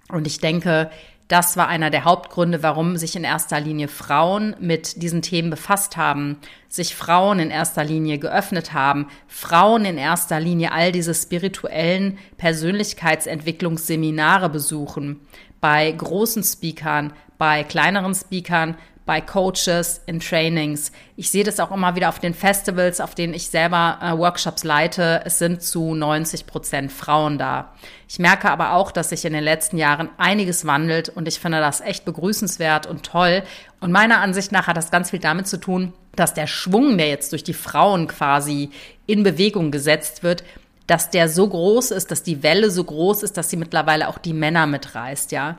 Und 0.10 0.28
ich 0.28 0.40
denke, 0.40 0.92
das 1.30 1.56
war 1.58 1.68
einer 1.68 1.92
der 1.92 2.06
Hauptgründe, 2.06 2.64
warum 2.64 2.98
sich 2.98 3.16
in 3.16 3.24
erster 3.24 3.62
Linie 3.62 3.88
Frauen 3.88 4.56
mit 4.60 5.04
diesen 5.04 5.22
Themen 5.22 5.52
befasst 5.52 5.96
haben, 5.96 6.40
sich 6.68 6.96
Frauen 6.96 7.38
in 7.38 7.52
erster 7.52 7.84
Linie 7.84 8.18
geöffnet 8.18 8.74
haben, 8.74 9.10
Frauen 9.28 9.86
in 9.86 10.00
erster 10.00 10.40
Linie 10.40 10.72
all 10.72 10.92
diese 10.92 11.14
spirituellen 11.14 12.18
Persönlichkeitsentwicklungsseminare 12.38 14.50
besuchen, 14.50 15.20
bei 15.62 15.92
großen 15.92 16.44
Speakern, 16.44 17.14
bei 17.38 17.64
kleineren 17.64 18.16
Speakern, 18.16 18.76
bei 19.10 19.22
Coaches, 19.22 20.02
in 20.06 20.20
Trainings. 20.20 20.92
Ich 21.16 21.32
sehe 21.32 21.44
das 21.44 21.60
auch 21.60 21.72
immer 21.72 21.96
wieder 21.96 22.10
auf 22.10 22.20
den 22.20 22.36
Festivals, 22.36 23.02
auf 23.02 23.16
denen 23.16 23.34
ich 23.34 23.48
selber 23.48 23.98
äh, 24.04 24.16
Workshops 24.16 24.64
leite. 24.64 25.24
Es 25.26 25.40
sind 25.40 25.64
zu 25.64 25.96
90 25.96 26.46
Prozent 26.46 26.92
Frauen 26.92 27.40
da. 27.40 27.74
Ich 28.08 28.20
merke 28.20 28.52
aber 28.52 28.74
auch, 28.74 28.92
dass 28.92 29.10
sich 29.10 29.26
in 29.26 29.34
den 29.34 29.44
letzten 29.44 29.80
Jahren 29.80 30.10
einiges 30.20 30.68
wandelt 30.68 31.10
und 31.10 31.28
ich 31.28 31.40
finde 31.40 31.60
das 31.60 31.82
echt 31.82 32.06
begrüßenswert 32.06 32.86
und 32.86 33.02
toll. 33.02 33.42
Und 33.80 33.92
meiner 33.92 34.20
Ansicht 34.22 34.52
nach 34.52 34.68
hat 34.68 34.78
das 34.78 34.92
ganz 34.92 35.10
viel 35.10 35.18
damit 35.18 35.48
zu 35.48 35.60
tun, 35.60 35.92
dass 36.16 36.36
der 36.36 36.46
Schwung, 36.46 36.96
der 37.00 37.10
jetzt 37.10 37.32
durch 37.32 37.44
die 37.44 37.54
Frauen 37.56 38.08
quasi 38.08 38.70
in 39.08 39.24
Bewegung 39.24 39.72
gesetzt 39.72 40.22
wird, 40.22 40.44
dass 40.86 41.10
der 41.10 41.30
so 41.30 41.50
groß 41.50 41.90
ist, 41.90 42.12
dass 42.12 42.22
die 42.22 42.44
Welle 42.44 42.70
so 42.70 42.84
groß 42.84 43.24
ist, 43.24 43.38
dass 43.38 43.50
sie 43.50 43.58
mittlerweile 43.58 44.08
auch 44.08 44.20
die 44.20 44.34
Männer 44.34 44.68
mitreißt, 44.68 45.32
ja. 45.32 45.58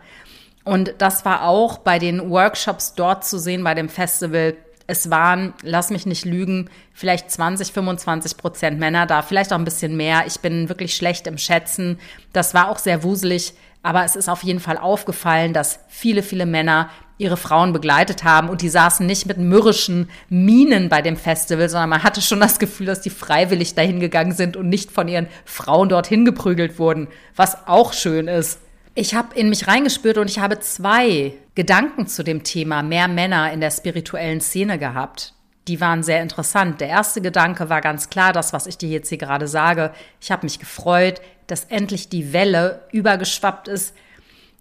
Und 0.65 0.95
das 0.99 1.25
war 1.25 1.45
auch 1.45 1.79
bei 1.79 1.99
den 1.99 2.31
Workshops 2.31 2.95
dort 2.95 3.25
zu 3.25 3.39
sehen, 3.39 3.65
bei 3.65 3.75
dem 3.75 3.89
Festival. 3.89 4.57
Es 4.87 5.11
waren, 5.11 5.55
lass 5.63 5.91
mich 5.91 6.05
nicht 6.05 6.25
lügen, 6.25 6.69
vielleicht 6.93 7.31
20, 7.31 7.73
25 7.73 8.37
Prozent 8.37 8.79
Männer 8.79 9.07
da, 9.07 9.23
vielleicht 9.23 9.53
auch 9.53 9.59
ein 9.59 9.65
bisschen 9.65 9.97
mehr. 9.97 10.25
Ich 10.27 10.41
bin 10.41 10.69
wirklich 10.69 10.95
schlecht 10.95 11.27
im 11.27 11.39
Schätzen. 11.39 11.99
Das 12.33 12.55
war 12.55 12.69
auch 12.69 12.79
sehr 12.79 13.03
wuselig, 13.03 13.55
aber 13.83 14.05
es 14.05 14.17
ist 14.17 14.29
auf 14.29 14.43
jeden 14.43 14.61
Fall 14.61 14.77
aufgefallen, 14.77 15.53
dass 15.53 15.81
viele, 15.89 16.23
viele 16.23 16.45
Männer 16.45 16.91
ihre 17.21 17.37
Frauen 17.37 17.75
begleitet 17.75 18.25
haben 18.25 18.49
und 18.49 18.63
die 18.63 18.71
saßen 18.71 19.05
nicht 19.05 19.27
mit 19.27 19.37
mürrischen 19.37 20.09
Minen 20.31 20.89
bei 20.89 21.03
dem 21.03 21.17
Festival, 21.19 21.69
sondern 21.69 21.91
man 21.91 22.03
hatte 22.03 22.23
schon 22.23 22.41
das 22.41 22.59
Gefühl, 22.59 22.87
dass 22.87 23.03
die 23.03 23.11
freiwillig 23.11 23.75
dahin 23.75 24.01
gegangen 24.01 24.33
sind 24.33 24.57
und 24.57 24.71
nicht 24.71 24.91
von 24.91 25.07
ihren 25.07 25.29
Frauen 25.45 25.91
dorthin 25.91 26.25
geprügelt 26.25 26.79
wurden, 26.79 27.09
was 27.37 27.69
auch 27.69 27.93
schön 27.93 28.27
ist. 28.27 28.59
Ich 28.95 29.15
habe 29.15 29.39
in 29.39 29.49
mich 29.49 29.69
reingespürt 29.69 30.19
und 30.19 30.29
ich 30.29 30.41
habe 30.41 30.59
zwei 30.61 31.35
Gedanken 31.55 32.07
zu 32.07 32.25
dem 32.25 32.43
Thema 32.43 32.83
mehr 32.83 33.09
Männer 33.09 33.53
in 33.53 33.61
der 33.61 33.71
spirituellen 33.71 34.41
Szene 34.41 34.79
gehabt. 34.79 35.35
Die 35.69 35.81
waren 35.81 36.03
sehr 36.03 36.23
interessant. 36.23 36.81
Der 36.81 36.89
erste 36.89 37.21
Gedanke 37.21 37.69
war 37.69 37.81
ganz 37.81 38.11
klar, 38.11 38.33
das, 38.33 38.53
was 38.53 38.67
ich 38.67 38.79
dir 38.79 38.89
jetzt 38.89 39.09
hier 39.09 39.19
gerade 39.19 39.47
sage. 39.47 39.93
Ich 40.21 40.33
habe 40.33 40.45
mich 40.45 40.59
gefreut, 40.59 41.21
dass 41.47 41.65
endlich 41.65 42.09
die 42.09 42.33
Welle 42.33 42.83
übergeschwappt 42.91 43.69
ist 43.69 43.95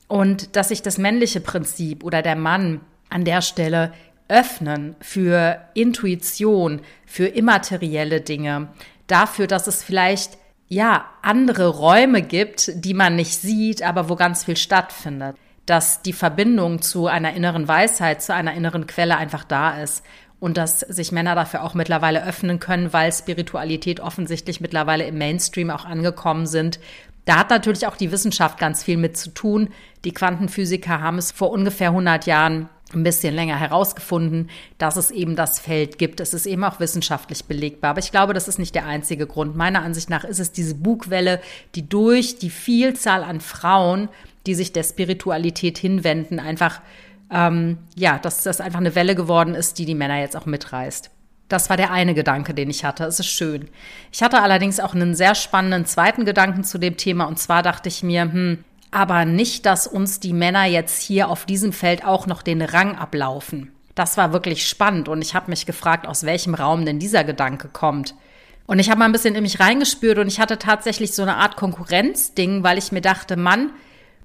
und 0.07 0.55
dass 0.55 0.69
sich 0.69 0.81
das 0.81 0.97
männliche 0.97 1.39
Prinzip 1.39 2.03
oder 2.03 2.21
der 2.21 2.35
Mann 2.35 2.81
an 3.09 3.25
der 3.25 3.41
Stelle 3.41 3.93
öffnen 4.27 4.95
für 4.99 5.59
Intuition, 5.73 6.81
für 7.05 7.25
immaterielle 7.25 8.21
Dinge, 8.21 8.67
dafür, 9.07 9.47
dass 9.47 9.67
es 9.67 9.83
vielleicht 9.83 10.37
ja, 10.69 11.05
andere 11.23 11.67
Räume 11.67 12.21
gibt, 12.21 12.71
die 12.75 12.93
man 12.93 13.15
nicht 13.15 13.41
sieht, 13.41 13.81
aber 13.81 14.07
wo 14.07 14.15
ganz 14.15 14.45
viel 14.45 14.55
stattfindet. 14.55 15.35
Dass 15.65 16.03
die 16.03 16.13
Verbindung 16.13 16.81
zu 16.81 17.07
einer 17.07 17.33
inneren 17.33 17.67
Weisheit, 17.67 18.21
zu 18.21 18.33
einer 18.33 18.53
inneren 18.53 18.87
Quelle 18.87 19.17
einfach 19.17 19.43
da 19.43 19.81
ist. 19.81 20.03
Und 20.39 20.57
dass 20.57 20.79
sich 20.79 21.11
Männer 21.11 21.35
dafür 21.35 21.63
auch 21.63 21.73
mittlerweile 21.73 22.25
öffnen 22.25 22.59
können, 22.59 22.93
weil 22.93 23.11
Spiritualität 23.11 23.99
offensichtlich 23.99 24.61
mittlerweile 24.61 25.05
im 25.05 25.17
Mainstream 25.17 25.69
auch 25.69 25.85
angekommen 25.85 26.45
sind. 26.45 26.79
Da 27.25 27.39
hat 27.39 27.49
natürlich 27.49 27.85
auch 27.87 27.97
die 27.97 28.11
Wissenschaft 28.11 28.57
ganz 28.57 28.83
viel 28.83 28.97
mit 28.97 29.17
zu 29.17 29.31
tun. 29.31 29.69
Die 30.05 30.13
Quantenphysiker 30.13 31.01
haben 31.01 31.17
es 31.17 31.31
vor 31.31 31.51
ungefähr 31.51 31.89
100 31.89 32.25
Jahren 32.25 32.69
ein 32.93 33.03
bisschen 33.03 33.35
länger 33.35 33.59
herausgefunden, 33.59 34.49
dass 34.77 34.97
es 34.97 35.11
eben 35.11 35.35
das 35.35 35.59
Feld 35.59 35.97
gibt. 35.97 36.19
Es 36.19 36.33
ist 36.33 36.45
eben 36.45 36.63
auch 36.63 36.79
wissenschaftlich 36.79 37.45
belegbar. 37.45 37.91
Aber 37.91 37.99
ich 37.99 38.11
glaube, 38.11 38.33
das 38.33 38.47
ist 38.47 38.59
nicht 38.59 38.75
der 38.75 38.85
einzige 38.85 39.27
Grund. 39.27 39.55
Meiner 39.55 39.83
Ansicht 39.83 40.09
nach 40.09 40.23
ist 40.23 40.39
es 40.39 40.51
diese 40.51 40.75
Bugwelle, 40.75 41.39
die 41.75 41.87
durch 41.87 42.39
die 42.39 42.49
Vielzahl 42.49 43.23
an 43.23 43.41
Frauen, 43.41 44.09
die 44.47 44.55
sich 44.55 44.73
der 44.73 44.83
Spiritualität 44.83 45.77
hinwenden, 45.77 46.39
einfach, 46.39 46.81
ähm, 47.31 47.77
ja, 47.95 48.17
dass 48.17 48.43
das 48.43 48.61
einfach 48.61 48.79
eine 48.79 48.95
Welle 48.95 49.13
geworden 49.13 49.53
ist, 49.53 49.77
die 49.77 49.85
die 49.85 49.95
Männer 49.95 50.19
jetzt 50.19 50.35
auch 50.35 50.47
mitreißt. 50.47 51.11
Das 51.47 51.69
war 51.69 51.77
der 51.77 51.91
eine 51.91 52.13
Gedanke, 52.13 52.53
den 52.53 52.69
ich 52.69 52.85
hatte. 52.85 53.05
Es 53.05 53.19
ist 53.19 53.27
schön. 53.27 53.69
Ich 54.11 54.21
hatte 54.21 54.41
allerdings 54.41 54.79
auch 54.79 54.93
einen 54.93 55.15
sehr 55.15 55.33
spannenden 55.35 55.85
zweiten 55.85 56.23
Gedanken 56.23 56.63
zu 56.63 56.77
dem 56.77 56.95
Thema. 56.95 57.25
Und 57.25 57.39
zwar 57.39 57.63
dachte 57.63 57.89
ich 57.89 58.03
mir, 58.03 58.21
hm, 58.21 58.63
aber 58.91 59.25
nicht, 59.25 59.65
dass 59.65 59.87
uns 59.87 60.19
die 60.19 60.33
Männer 60.33 60.65
jetzt 60.65 61.01
hier 61.01 61.29
auf 61.29 61.45
diesem 61.45 61.73
Feld 61.73 62.05
auch 62.05 62.27
noch 62.27 62.41
den 62.41 62.61
Rang 62.61 62.95
ablaufen. 62.95 63.71
Das 63.95 64.17
war 64.17 64.33
wirklich 64.33 64.67
spannend 64.67 65.09
und 65.09 65.21
ich 65.21 65.35
habe 65.35 65.49
mich 65.49 65.65
gefragt, 65.65 66.07
aus 66.07 66.23
welchem 66.23 66.55
Raum 66.55 66.85
denn 66.85 66.99
dieser 66.99 67.23
Gedanke 67.23 67.67
kommt. 67.67 68.15
Und 68.65 68.79
ich 68.79 68.89
habe 68.89 68.99
mal 68.99 69.05
ein 69.05 69.11
bisschen 69.11 69.35
in 69.35 69.41
mich 69.43 69.59
reingespürt 69.59 70.19
und 70.19 70.27
ich 70.27 70.39
hatte 70.39 70.57
tatsächlich 70.57 71.13
so 71.13 71.23
eine 71.23 71.37
Art 71.37 71.57
Konkurrenzding, 71.57 72.63
weil 72.63 72.77
ich 72.77 72.91
mir 72.91 73.01
dachte, 73.01 73.35
Mann, 73.35 73.71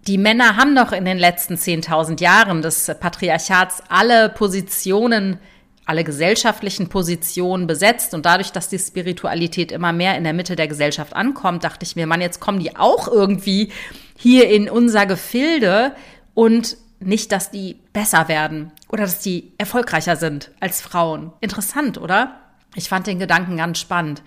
die 0.07 0.19
Männer 0.19 0.57
haben 0.57 0.77
doch 0.77 0.93
in 0.93 1.07
den 1.07 1.19
letzten 1.19 1.55
10.000 1.55 2.21
Jahren 2.21 2.61
des 2.61 2.93
Patriarchats 3.01 3.83
alle 3.89 4.29
Positionen, 4.29 5.39
alle 5.87 6.05
gesellschaftlichen 6.05 6.89
Positionen 6.91 7.67
besetzt. 7.67 8.13
Und 8.13 8.27
dadurch, 8.27 8.53
dass 8.53 8.69
die 8.69 8.79
Spiritualität 8.79 9.73
immer 9.73 9.95
mehr 9.95 10.17
in 10.19 10.25
der 10.25 10.35
Mitte 10.35 10.57
der 10.57 10.69
Gesellschaft 10.69 11.17
ankommt, 11.17 11.65
dachte 11.65 11.85
ich 11.85 11.97
mir, 11.97 12.07
Mann, 12.07 12.21
jetzt 12.21 12.41
kommen 12.41 12.61
die 12.61 12.77
auch 12.77 13.09
irgendwie 13.09 13.73
hier 14.25 14.49
in 14.49 14.71
unser 14.71 15.05
Gefilde 15.05 15.95
und 16.33 16.79
nicht, 16.99 17.31
dass 17.31 17.51
die 17.51 17.77
besser 17.93 18.27
werden 18.27 18.73
oder 18.89 19.03
dass 19.03 19.21
die 19.21 19.53
erfolgreicher 19.59 20.17
sind 20.17 20.51
als 20.61 20.81
Frauen. 20.81 21.31
Interessant, 21.43 21.99
oder? 21.99 22.41
Ich 22.75 22.89
fand 22.89 23.07
den 23.07 23.19
Gedanken 23.19 23.59
ganz 23.59 23.79
spannend. 23.81 24.23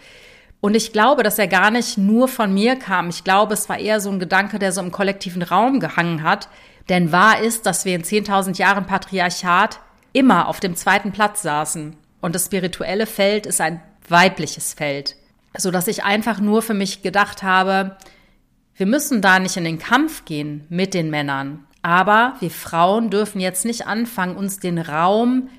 Und 0.62 0.75
ich 0.75 0.94
glaube, 0.94 1.24
dass 1.24 1.39
er 1.39 1.48
gar 1.48 1.72
nicht 1.72 1.98
nur 1.98 2.27
von 2.27 2.54
mir 2.54 2.75
kam. 2.75 3.10
Ich 3.10 3.24
glaube, 3.24 3.56
es 3.56 3.70
war 3.70 3.80
eher 3.80 4.00
so 4.00 4.12
ein 4.12 4.20
Gedanke, 4.20 4.60
der 4.60 4.72
so 4.72 4.82
im 4.82 4.92
kollektiven 4.92 5.42
Raum 5.42 5.80
gehangen 5.80 6.22
hat. 6.22 6.48
Denn 6.89 7.12
wahr 7.12 7.42
ist, 7.42 7.66
dass 7.66 7.84
wir 7.84 7.96
in 7.96 8.04
10.000 8.04 8.56
Jahren 8.60 8.86
Patriarchat 8.86 9.80
immer 10.13 10.48
auf 10.48 10.60
dem 10.60 10.75
zweiten 10.75 11.12
Platz 11.12 11.42
saßen. 11.42 11.96
Und 12.22 12.36
das 12.36 12.46
spirituelle 12.46 13.08
Feld 13.08 13.48
ist 13.48 13.62
ein 13.62 13.82
weibliches 14.08 14.75
Feld. 14.75 15.16
So 15.58 15.72
dass 15.72 15.88
ich 15.88 16.04
einfach 16.04 16.39
nur 16.39 16.62
für 16.62 16.75
mich 16.75 17.01
gedacht 17.01 17.42
habe, 17.42 17.98
wir 18.78 18.86
müssen 18.86 19.22
da 19.22 19.40
nicht 19.40 19.58
in 19.58 19.64
den 19.64 19.80
Kampf 19.80 20.26
gehen 20.26 20.66
mit 20.70 20.94
den 20.94 21.10
Männern. 21.10 21.66
Aber 21.82 22.36
wir 22.40 22.52
Frauen 22.52 23.10
dürfen 23.10 23.42
jetzt 23.42 23.66
nicht 23.66 23.88
anfangen, 23.88 24.36
uns 24.36 24.60
den 24.60 24.78
Raum 24.78 25.50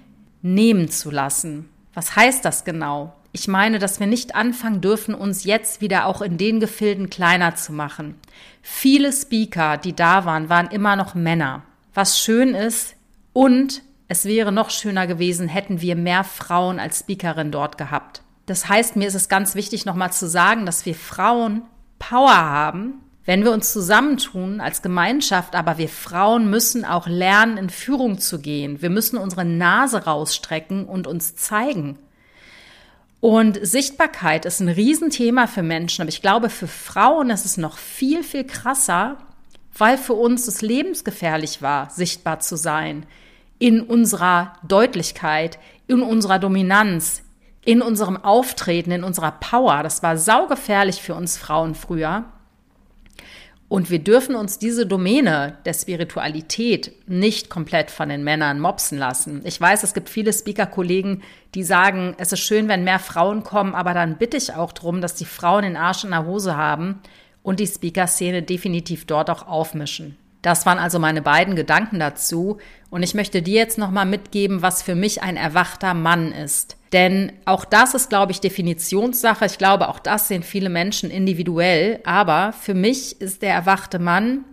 nehmen 0.41 0.89
zu 0.89 1.11
lassen. 1.11 1.69
Was 1.95 2.15
heißt 2.15 2.45
das 2.45 2.65
genau? 2.65 3.15
Ich 3.33 3.49
meine, 3.49 3.79
dass 3.79 4.01
wir 4.01 4.07
nicht 4.07 4.35
anfangen 4.35 4.81
dürfen, 4.81 5.15
uns 5.15 5.45
jetzt 5.45 5.81
wieder 5.81 6.07
auch 6.07 6.23
in 6.23 6.39
den 6.39 6.61
Gefilden 6.61 7.11
kleiner 7.11 7.57
zu 7.57 7.73
machen. 7.73 8.15
Viele 8.63 9.13
Speaker, 9.13 9.77
die 9.77 9.95
da 9.95 10.25
waren, 10.25 10.49
waren 10.49 10.69
immer 10.69 10.97
noch 10.97 11.15
Männer. 11.15 11.63
Was 11.95 12.21
schön 12.21 12.55
ist 12.55 12.95
und 13.33 13.83
es 14.07 14.25
wäre 14.25 14.53
noch 14.53 14.71
schöner 14.71 15.07
gewesen, 15.07 15.49
hätten 15.49 15.81
wir 15.81 15.97
mehr 15.97 16.25
Frauen 16.25 16.79
als 16.79 17.01
Speakerin 17.01 17.51
dort 17.51 17.79
gehabt. 17.79 18.23
Das 18.47 18.69
heißt, 18.69 18.97
mir 18.97 19.09
ist 19.09 19.15
es 19.15 19.29
ganz 19.29 19.55
wichtig, 19.55 19.85
nochmal 19.85 20.13
zu 20.13 20.29
sagen, 20.29 20.65
dass 20.65 20.87
wir 20.87 20.95
Frauen 20.95 21.63
Power 21.99 22.37
haben, 22.37 23.03
wenn 23.29 23.45
wir 23.45 23.53
uns 23.53 23.75
zusammentun 23.75 24.59
als 24.59 24.81
Gemeinschaft, 24.81 25.55
aber 25.55 25.77
wir 25.77 25.91
Frauen 25.91 26.49
müssen 26.49 26.87
auch 26.87 27.07
lernen, 27.07 27.59
in 27.59 27.69
Führung 27.69 28.19
zu 28.19 28.41
gehen. 28.41 28.81
Wir 28.81 28.89
müssen 28.89 29.19
unsere 29.19 29.45
Nase 29.45 30.07
rausstrecken 30.07 30.87
und 30.87 31.07
uns 31.07 31.37
zeigen. 31.37 31.99
Und 33.21 33.59
Sichtbarkeit 33.61 34.47
ist 34.47 34.61
ein 34.61 34.71
Riesenthema 34.71 35.47
für 35.47 35.63
Menschen, 35.63 36.01
aber 36.01 36.09
ich 36.09 36.23
glaube, 36.23 36.49
für 36.49 36.69
Frauen 36.69 37.29
ist 37.29 37.45
es 37.45 37.59
noch 37.59 37.77
viel, 37.77 38.25
viel 38.25 38.45
krasser, 38.45 39.19
weil 39.77 39.99
für 39.99 40.15
uns 40.15 40.49
es 40.49 40.63
lebensgefährlich 40.63 41.61
war, 41.61 41.91
sichtbar 41.91 42.41
zu 42.41 42.57
sein. 42.57 43.05
In 43.59 43.83
unserer 43.83 44.55
Deutlichkeit, 44.67 45.59
in 45.87 46.01
unserer 46.01 46.39
Dominanz, 46.39 47.25
in 47.63 47.83
unserem 47.83 48.17
Auftreten, 48.17 48.91
in 48.91 49.05
unserer 49.05 49.33
Power. 49.33 49.83
Das 49.83 50.03
war 50.03 50.17
saugefährlich 50.17 51.03
für 51.03 51.15
uns 51.15 51.37
Frauen 51.37 51.75
früher. 51.75 52.25
Und 53.69 53.91
wir 53.91 53.99
dürfen 53.99 54.35
uns 54.35 54.59
diese 54.59 54.87
Domäne 54.87 55.59
der 55.67 55.75
Spiritualität 55.75 56.93
nicht 57.07 57.51
komplett 57.51 57.91
von 57.91 58.09
den 58.09 58.25
Männern 58.25 58.61
mopsen 58.61 58.97
lassen. 58.97 59.43
Ich 59.45 59.61
weiß, 59.61 59.83
es 59.83 59.93
gibt 59.93 60.09
viele 60.09 60.33
Speaker-Kollegen, 60.33 61.23
die 61.55 61.63
sagen, 61.63 62.15
es 62.17 62.33
ist 62.33 62.41
schön, 62.41 62.69
wenn 62.69 62.85
mehr 62.85 62.99
Frauen 62.99 63.43
kommen, 63.43 63.75
aber 63.75 63.93
dann 63.93 64.17
bitte 64.17 64.39
ich 64.39 64.55
auch 64.55 64.73
darum, 64.73 65.03
dass 65.03 65.17
die 65.17 65.27
Frauen 65.27 65.65
den 65.65 65.77
Arsch 65.77 66.05
in 66.05 66.11
der 66.11 66.25
Hose 66.25 66.57
haben 66.57 67.01
und 67.43 67.61
die 67.61 67.67
Speaker-Szene 67.67 68.43
definitiv 68.43 69.05
dort 69.05 69.29
auch 69.29 69.47
aufmischen. 69.47 70.17
Das 70.43 70.67
waren 70.67 70.79
also 70.79 70.99
meine 70.99 71.23
beiden 71.23 71.57
Gedanken 71.57 71.99
dazu. 71.99 72.59
Und 72.91 73.03
ich 73.03 73.15
möchte 73.15 73.43
dir 73.43 73.57
jetzt 73.57 73.79
nochmal 73.79 74.07
mitgeben, 74.07 74.63
was 74.63 74.83
für 74.83 74.95
mich 74.95 75.23
ein 75.23 75.37
erwachter 75.37 75.95
Mann 75.95 76.33
ist. 76.33 76.77
Denn 76.93 77.33
auch 77.45 77.65
das 77.65 77.95
ist, 77.95 78.09
glaube 78.09 78.33
ich, 78.33 78.41
Definitionssache. 78.41 79.47
Ich 79.47 79.59
glaube, 79.59 79.89
auch 79.89 79.99
das 79.99 80.29
sehen 80.29 80.43
viele 80.43 80.71
Menschen 80.71 81.11
individuell. 81.11 82.01
Aber 82.05 82.53
für 82.53 82.75
mich 82.75 83.21
ist 83.21 83.43
der 83.43 83.53
erwachte 83.53 83.99
Mann 83.99 84.45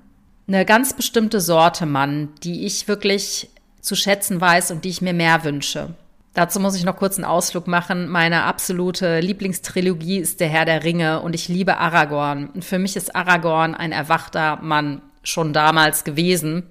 eine 0.47 0.65
ganz 0.65 0.93
bestimmte 0.93 1.39
Sorte 1.39 1.85
Mann, 1.85 2.29
die 2.43 2.65
ich 2.65 2.87
wirklich 2.87 3.49
zu 3.81 3.95
schätzen 3.95 4.41
weiß 4.41 4.71
und 4.71 4.83
die 4.83 4.89
ich 4.89 5.01
mir 5.01 5.13
mehr 5.13 5.43
wünsche. 5.43 5.93
Dazu 6.33 6.59
muss 6.59 6.75
ich 6.75 6.83
noch 6.83 6.97
kurz 6.97 7.15
einen 7.15 7.23
Ausflug 7.23 7.65
machen. 7.65 8.09
Meine 8.09 8.43
absolute 8.43 9.21
Lieblingstrilogie 9.21 10.17
ist 10.17 10.41
Der 10.41 10.49
Herr 10.49 10.65
der 10.65 10.83
Ringe 10.83 11.21
und 11.21 11.33
ich 11.33 11.47
liebe 11.47 11.77
Aragorn. 11.77 12.49
Und 12.53 12.65
für 12.65 12.77
mich 12.77 12.97
ist 12.97 13.15
Aragorn 13.15 13.73
ein 13.73 13.93
erwachter 13.93 14.57
Mann 14.61 15.01
schon 15.25 15.53
damals 15.53 16.03
gewesen, 16.03 16.63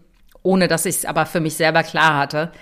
ohne 0.42 0.68
dass 0.68 0.86
ich 0.86 0.96
es 0.96 1.04
aber 1.04 1.26
für 1.26 1.40
mich 1.40 1.54
selber 1.54 1.82
klar 1.82 2.16
hatte. 2.16 2.52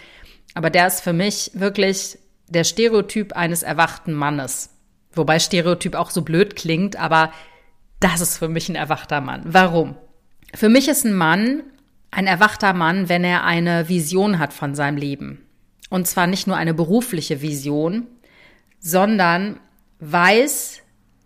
Aber 0.55 0.70
der 0.70 0.87
ist 0.87 1.00
für 1.00 1.12
mich 1.12 1.50
wirklich 1.55 2.18
der 2.48 2.64
Stereotyp 2.64 3.35
eines 3.35 3.62
erwachten 3.62 4.12
Mannes. 4.12 4.70
Wobei 5.12 5.38
Stereotyp 5.38 5.94
auch 5.94 6.11
so 6.11 6.22
blöd 6.22 6.57
klingt, 6.57 6.96
aber 6.96 7.33
das 8.00 8.20
ist 8.20 8.38
für 8.38 8.48
mich 8.48 8.68
ein 8.68 8.74
erwachter 8.74 9.20
Mann. 9.20 9.42
Warum? 9.44 9.96
Für 10.55 10.68
mich 10.68 10.88
ist 10.88 11.05
ein 11.05 11.14
Mann 11.14 11.62
ein 12.12 12.26
erwachter 12.26 12.74
Mann, 12.74 13.09
wenn 13.09 13.24
er 13.24 13.42
eine 13.42 13.88
Vision 13.88 14.38
hat 14.38 14.52
von 14.52 14.74
seinem 14.74 14.98
Leben. 14.98 15.40
Und 15.88 16.07
zwar 16.07 16.26
nicht 16.26 16.46
nur 16.46 16.57
eine 16.57 16.74
berufliche 16.74 17.40
Vision, 17.40 18.07
sondern 18.78 19.59
weiß, 19.98 20.82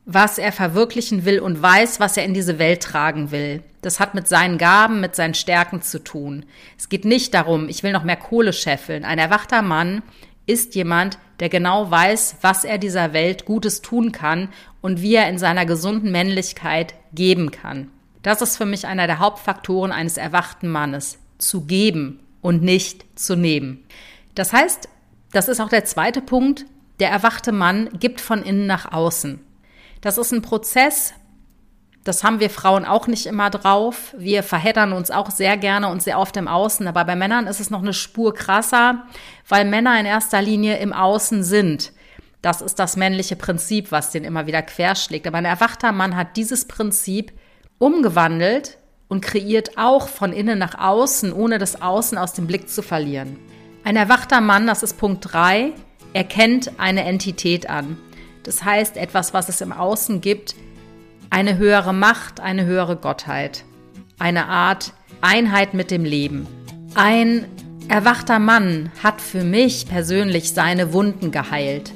was 0.06 0.38
er 0.38 0.52
verwirklichen 0.52 1.24
will 1.24 1.40
und 1.40 1.60
weiß, 1.60 1.98
was 1.98 2.16
er 2.16 2.24
in 2.24 2.32
diese 2.32 2.60
Welt 2.60 2.80
tragen 2.80 3.32
will. 3.32 3.62
Das 3.82 3.98
hat 3.98 4.14
mit 4.14 4.28
seinen 4.28 4.56
Gaben, 4.56 5.00
mit 5.00 5.16
seinen 5.16 5.34
Stärken 5.34 5.82
zu 5.82 6.02
tun. 6.02 6.46
Es 6.78 6.88
geht 6.88 7.04
nicht 7.04 7.34
darum, 7.34 7.68
ich 7.68 7.82
will 7.82 7.92
noch 7.92 8.04
mehr 8.04 8.16
Kohle 8.16 8.52
scheffeln. 8.52 9.04
Ein 9.04 9.18
erwachter 9.18 9.62
Mann 9.62 10.02
ist 10.46 10.76
jemand, 10.76 11.18
der 11.40 11.48
genau 11.48 11.90
weiß, 11.90 12.36
was 12.40 12.64
er 12.64 12.78
dieser 12.78 13.12
Welt 13.12 13.44
Gutes 13.44 13.82
tun 13.82 14.12
kann 14.12 14.48
und 14.80 15.02
wie 15.02 15.16
er 15.16 15.28
in 15.28 15.38
seiner 15.38 15.66
gesunden 15.66 16.12
Männlichkeit 16.12 16.94
geben 17.12 17.50
kann. 17.50 17.90
Das 18.22 18.42
ist 18.42 18.56
für 18.56 18.66
mich 18.66 18.86
einer 18.86 19.08
der 19.08 19.18
Hauptfaktoren 19.18 19.90
eines 19.90 20.16
erwachten 20.16 20.68
Mannes. 20.68 21.18
Zu 21.38 21.62
geben 21.62 22.20
und 22.40 22.62
nicht 22.62 23.04
zu 23.18 23.36
nehmen. 23.36 23.84
Das 24.36 24.52
heißt, 24.52 24.88
das 25.32 25.48
ist 25.48 25.60
auch 25.60 25.68
der 25.68 25.84
zweite 25.84 26.22
Punkt, 26.22 26.64
der 27.00 27.10
erwachte 27.10 27.52
Mann 27.52 27.90
gibt 27.98 28.20
von 28.20 28.42
innen 28.42 28.66
nach 28.66 28.92
außen. 28.92 29.40
Das 30.00 30.18
ist 30.18 30.32
ein 30.32 30.42
Prozess, 30.42 31.14
das 32.06 32.22
haben 32.22 32.38
wir 32.38 32.50
Frauen 32.50 32.84
auch 32.84 33.08
nicht 33.08 33.26
immer 33.26 33.50
drauf. 33.50 34.14
Wir 34.16 34.44
verheddern 34.44 34.92
uns 34.92 35.10
auch 35.10 35.28
sehr 35.28 35.56
gerne 35.56 35.88
und 35.88 36.04
sehr 36.04 36.20
oft 36.20 36.36
im 36.36 36.46
Außen. 36.46 36.86
Aber 36.86 37.04
bei 37.04 37.16
Männern 37.16 37.48
ist 37.48 37.58
es 37.58 37.68
noch 37.68 37.82
eine 37.82 37.92
Spur 37.92 38.32
krasser, 38.32 39.02
weil 39.48 39.64
Männer 39.64 39.98
in 39.98 40.06
erster 40.06 40.40
Linie 40.40 40.78
im 40.78 40.92
Außen 40.92 41.42
sind. 41.42 41.92
Das 42.42 42.62
ist 42.62 42.78
das 42.78 42.96
männliche 42.96 43.34
Prinzip, 43.34 43.90
was 43.90 44.12
den 44.12 44.22
immer 44.22 44.46
wieder 44.46 44.62
querschlägt. 44.62 45.26
Aber 45.26 45.38
ein 45.38 45.44
erwachter 45.44 45.90
Mann 45.90 46.14
hat 46.14 46.36
dieses 46.36 46.68
Prinzip 46.68 47.32
umgewandelt 47.78 48.78
und 49.08 49.20
kreiert 49.20 49.76
auch 49.76 50.06
von 50.06 50.32
innen 50.32 50.60
nach 50.60 50.78
außen, 50.78 51.32
ohne 51.32 51.58
das 51.58 51.82
Außen 51.82 52.18
aus 52.18 52.34
dem 52.34 52.46
Blick 52.46 52.68
zu 52.68 52.82
verlieren. 52.82 53.36
Ein 53.82 53.96
erwachter 53.96 54.40
Mann, 54.40 54.68
das 54.68 54.84
ist 54.84 54.96
Punkt 54.96 55.26
drei, 55.32 55.72
erkennt 56.12 56.78
eine 56.78 57.02
Entität 57.02 57.68
an. 57.68 57.98
Das 58.46 58.64
heißt, 58.64 58.96
etwas, 58.96 59.34
was 59.34 59.48
es 59.48 59.60
im 59.60 59.72
Außen 59.72 60.20
gibt, 60.20 60.54
eine 61.30 61.58
höhere 61.58 61.92
Macht, 61.92 62.38
eine 62.38 62.64
höhere 62.64 62.96
Gottheit, 62.96 63.64
eine 64.20 64.46
Art 64.46 64.92
Einheit 65.20 65.74
mit 65.74 65.90
dem 65.90 66.04
Leben. 66.04 66.46
Ein 66.94 67.46
erwachter 67.88 68.38
Mann 68.38 68.92
hat 69.02 69.20
für 69.20 69.42
mich 69.42 69.88
persönlich 69.88 70.52
seine 70.52 70.92
Wunden 70.92 71.32
geheilt, 71.32 71.92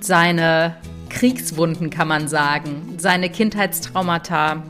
seine 0.00 0.76
Kriegswunden 1.08 1.88
kann 1.88 2.08
man 2.08 2.28
sagen, 2.28 2.96
seine 2.98 3.30
Kindheitstraumata, 3.30 4.62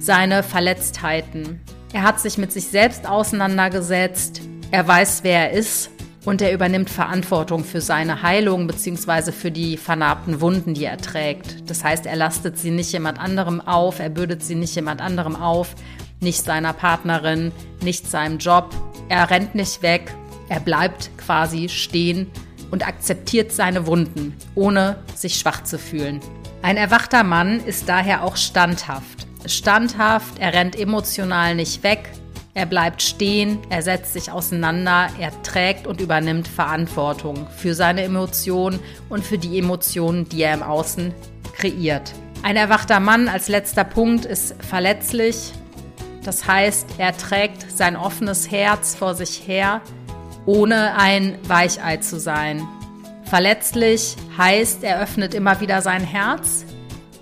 seine 0.00 0.42
Verletztheiten. 0.42 1.60
Er 1.92 2.02
hat 2.02 2.18
sich 2.18 2.38
mit 2.38 2.50
sich 2.50 2.66
selbst 2.66 3.08
auseinandergesetzt, 3.08 4.42
er 4.72 4.86
weiß, 4.86 5.20
wer 5.22 5.52
er 5.52 5.58
ist 5.58 5.90
und 6.24 6.42
er 6.42 6.52
übernimmt 6.52 6.90
Verantwortung 6.90 7.64
für 7.64 7.80
seine 7.80 8.22
Heilung 8.22 8.66
bzw. 8.66 9.32
für 9.32 9.50
die 9.50 9.76
vernarbten 9.76 10.40
Wunden, 10.40 10.74
die 10.74 10.84
er 10.84 10.98
trägt. 10.98 11.68
Das 11.68 11.82
heißt, 11.82 12.06
er 12.06 12.16
lastet 12.16 12.58
sie 12.58 12.70
nicht 12.70 12.92
jemand 12.92 13.18
anderem 13.18 13.60
auf, 13.60 14.00
er 14.00 14.10
bürdet 14.10 14.42
sie 14.42 14.54
nicht 14.54 14.74
jemand 14.74 15.00
anderem 15.00 15.36
auf, 15.36 15.74
nicht 16.20 16.44
seiner 16.44 16.72
Partnerin, 16.72 17.52
nicht 17.82 18.10
seinem 18.10 18.38
Job. 18.38 18.70
Er 19.08 19.30
rennt 19.30 19.54
nicht 19.54 19.82
weg, 19.82 20.14
er 20.48 20.60
bleibt 20.60 21.10
quasi 21.16 21.68
stehen 21.68 22.30
und 22.70 22.86
akzeptiert 22.86 23.52
seine 23.52 23.86
Wunden, 23.86 24.36
ohne 24.54 24.96
sich 25.14 25.36
schwach 25.36 25.64
zu 25.64 25.78
fühlen. 25.78 26.20
Ein 26.62 26.76
erwachter 26.76 27.24
Mann 27.24 27.60
ist 27.64 27.88
daher 27.88 28.22
auch 28.22 28.36
standhaft. 28.36 29.26
Standhaft, 29.46 30.38
er 30.38 30.52
rennt 30.52 30.78
emotional 30.78 31.54
nicht 31.54 31.82
weg, 31.82 32.10
er 32.52 32.66
bleibt 32.66 33.00
stehen, 33.00 33.58
er 33.68 33.82
setzt 33.82 34.12
sich 34.12 34.32
auseinander, 34.32 35.08
er 35.20 35.30
trägt 35.42 35.86
und 35.86 36.00
übernimmt 36.00 36.48
Verantwortung 36.48 37.46
für 37.56 37.74
seine 37.74 38.02
Emotionen 38.02 38.80
und 39.08 39.24
für 39.24 39.38
die 39.38 39.58
Emotionen, 39.58 40.28
die 40.28 40.42
er 40.42 40.54
im 40.54 40.62
Außen 40.62 41.14
kreiert. 41.54 42.12
Ein 42.42 42.56
erwachter 42.56 42.98
Mann 42.98 43.28
als 43.28 43.48
letzter 43.48 43.84
Punkt 43.84 44.24
ist 44.24 44.56
verletzlich. 44.64 45.52
Das 46.24 46.46
heißt, 46.46 46.86
er 46.98 47.16
trägt 47.16 47.70
sein 47.70 47.96
offenes 47.96 48.50
Herz 48.50 48.94
vor 48.94 49.14
sich 49.14 49.46
her, 49.46 49.80
ohne 50.44 50.96
ein 50.96 51.38
Weichei 51.46 51.98
zu 51.98 52.18
sein. 52.18 52.66
Verletzlich 53.24 54.16
heißt, 54.36 54.82
er 54.82 55.00
öffnet 55.00 55.34
immer 55.34 55.60
wieder 55.60 55.82
sein 55.82 56.02
Herz, 56.02 56.64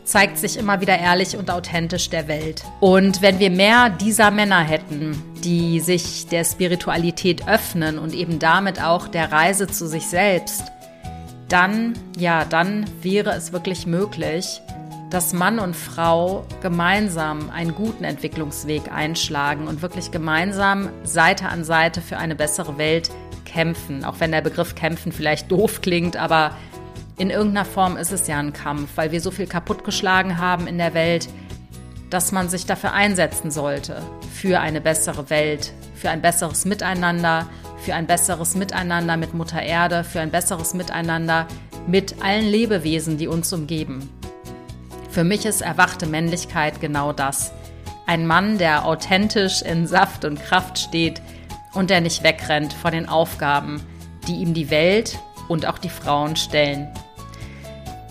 zeigt 0.09 0.39
sich 0.39 0.57
immer 0.57 0.81
wieder 0.81 0.99
ehrlich 0.99 1.37
und 1.37 1.51
authentisch 1.51 2.09
der 2.09 2.29
Welt. 2.29 2.65
Und 2.81 3.21
wenn 3.21 3.39
wir 3.39 3.51
mehr 3.51 3.91
dieser 3.91 4.31
Männer 4.31 4.61
hätten, 4.61 5.23
die 5.45 5.81
sich 5.81 6.27
der 6.27 6.45
Spiritualität 6.45 7.47
öffnen 7.47 7.99
und 7.99 8.15
eben 8.15 8.39
damit 8.39 8.83
auch 8.83 9.07
der 9.07 9.31
Reise 9.31 9.67
zu 9.67 9.87
sich 9.87 10.07
selbst, 10.07 10.65
dann, 11.49 11.93
ja, 12.17 12.47
dann 12.47 12.87
wäre 13.03 13.33
es 13.33 13.53
wirklich 13.53 13.87
möglich, 13.87 14.63
dass 15.11 15.35
Mann 15.35 15.59
und 15.59 15.77
Frau 15.77 16.47
gemeinsam 16.63 17.51
einen 17.51 17.75
guten 17.75 18.05
Entwicklungsweg 18.05 18.91
einschlagen 18.91 19.69
und 19.69 19.83
wirklich 19.83 20.11
gemeinsam 20.11 20.89
Seite 21.05 21.49
an 21.49 21.65
Seite 21.65 22.01
für 22.01 22.17
eine 22.17 22.35
bessere 22.35 22.79
Welt 22.79 23.11
kämpfen. 23.45 24.05
Auch 24.05 24.21
wenn 24.21 24.33
der 24.33 24.43
Begriff 24.43 24.75
kämpfen 24.75 25.13
vielleicht 25.13 25.51
doof 25.51 25.81
klingt, 25.81 26.17
aber 26.17 26.53
in 27.19 27.31
irgendeiner 27.31 27.65
Form 27.65 27.97
ist 27.97 28.13
es 28.13 28.29
ja 28.29 28.39
ein 28.39 28.53
Kampf, 28.53 28.91
weil 28.95 29.11
wir 29.11 29.21
so 29.21 29.33
viel 29.33 29.47
kaputtgeschlagen 29.47 30.39
haben 30.39 30.67
in 30.69 30.79
der 30.79 30.95
Welt, 30.95 31.29
dass 32.11 32.33
man 32.33 32.49
sich 32.49 32.65
dafür 32.65 32.93
einsetzen 32.93 33.51
sollte, 33.51 34.03
für 34.33 34.61
eine 34.61 34.81
bessere 34.81 35.29
Welt, 35.29 35.73
für 35.95 36.11
ein 36.11 36.23
besseres 36.23 36.65
Miteinander, 36.65 37.49
für 37.79 37.95
ein 37.95 38.07
besseres 38.07 38.55
Miteinander 38.55 39.17
mit 39.17 39.35
Mutter 39.35 39.61
Erde, 39.61 40.05
für 40.05 40.21
ein 40.21 40.31
besseres 40.31 40.75
Miteinander 40.75 41.47
mit 41.87 42.23
allen 42.23 42.47
Lebewesen, 42.47 43.19
die 43.19 43.27
uns 43.27 43.53
umgeben. 43.53 44.09
Für 45.11 45.25
mich 45.25 45.45
ist 45.45 45.61
erwachte 45.61 46.07
Männlichkeit 46.07 46.81
genau 46.81 47.13
das. 47.13 47.53
Ein 48.07 48.27
Mann, 48.27 48.59
der 48.59 48.87
authentisch 48.87 49.63
in 49.63 49.87
Saft 49.87 50.25
und 50.25 50.41
Kraft 50.41 50.79
steht 50.79 51.21
und 51.75 51.91
der 51.91 52.01
nicht 52.01 52.23
wegrennt 52.23 52.73
vor 52.73 52.91
den 52.91 53.09
Aufgaben, 53.09 53.83
die 54.29 54.37
ihm 54.37 54.55
die 54.55 54.71
Welt 54.71 55.19
und 55.49 55.67
auch 55.67 55.79
die 55.79 55.91
Frauen 55.91 56.37
stellen. 56.37 56.89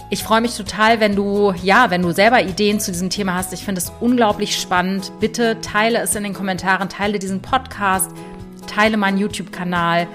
Ich 0.10 0.24
freue 0.24 0.40
mich 0.40 0.56
total, 0.56 1.02
wenn 1.02 1.18
du, 1.18 1.52
ja, 1.64 1.90
wenn 1.90 2.02
du 2.02 2.12
selber 2.12 2.42
Ideen 2.42 2.80
zu 2.80 2.94
diesem 2.94 3.10
Thema 3.10 3.34
hast. 3.34 3.52
Ich 3.52 3.66
finde 3.66 3.82
es 3.82 3.92
unglaublich 4.00 4.58
spannend. 4.58 5.12
Bitte 5.20 5.60
teile 5.60 6.00
es 6.00 6.16
in 6.16 6.24
den 6.24 6.34
Kommentaren, 6.34 6.88
teile 6.88 7.20
diesen 7.20 7.42
Podcast, 7.42 8.10
teile 8.68 8.96
meinen 8.96 9.18
YouTube-Kanal. 9.18 10.08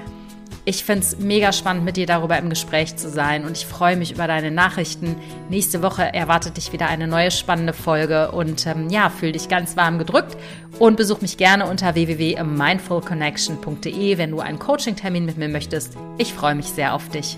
Ich 0.64 0.83
finde 0.85 1.02
es 1.02 1.18
mega 1.18 1.52
spannend, 1.52 1.85
mit 1.85 1.98
dir 1.98 2.07
darüber 2.07 2.38
im 2.38 2.48
Gespräch 2.48 2.96
zu 2.96 3.11
sein 3.11 3.44
und 3.44 3.59
ich 3.59 3.66
freue 3.66 3.96
mich 3.96 4.12
über 4.12 4.28
deine 4.28 4.52
Nachrichten. 4.52 5.16
Nächste 5.50 5.83
Woche 5.83 6.14
erwartet 6.14 6.57
dich 6.57 6.72
wieder 6.72 6.87
eine 6.87 7.09
neue 7.09 7.33
spannende 7.33 7.72
Folge 7.74 8.31
und 8.31 8.64
ähm, 8.66 8.88
ja, 8.88 9.11
fühl 9.11 9.33
dich 9.33 9.48
ganz 9.48 9.76
warm 9.76 9.98
gedrückt 9.98 10.37
und 10.78 10.96
besuch 10.96 11.20
mich 11.20 11.37
gerne 11.37 11.66
unter 11.66 11.96
www.mindfulconnection.de, 11.96 14.18
wenn 14.18 14.31
du 14.31 14.38
einen 14.38 14.61
Coaching-Termin 14.61 15.26
mit 15.26 15.37
mir 15.37 15.48
möchtest. 15.48 15.96
Ich 16.16 16.33
freue 16.33 16.55
mich 16.55 16.68
sehr 16.68 16.94
auf 16.94 17.09
dich. 17.09 17.37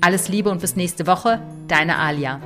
Alles 0.00 0.28
Liebe 0.28 0.50
und 0.50 0.60
bis 0.60 0.74
nächste 0.74 1.06
Woche, 1.06 1.40
deine 1.66 1.98
Alia. 1.98 2.40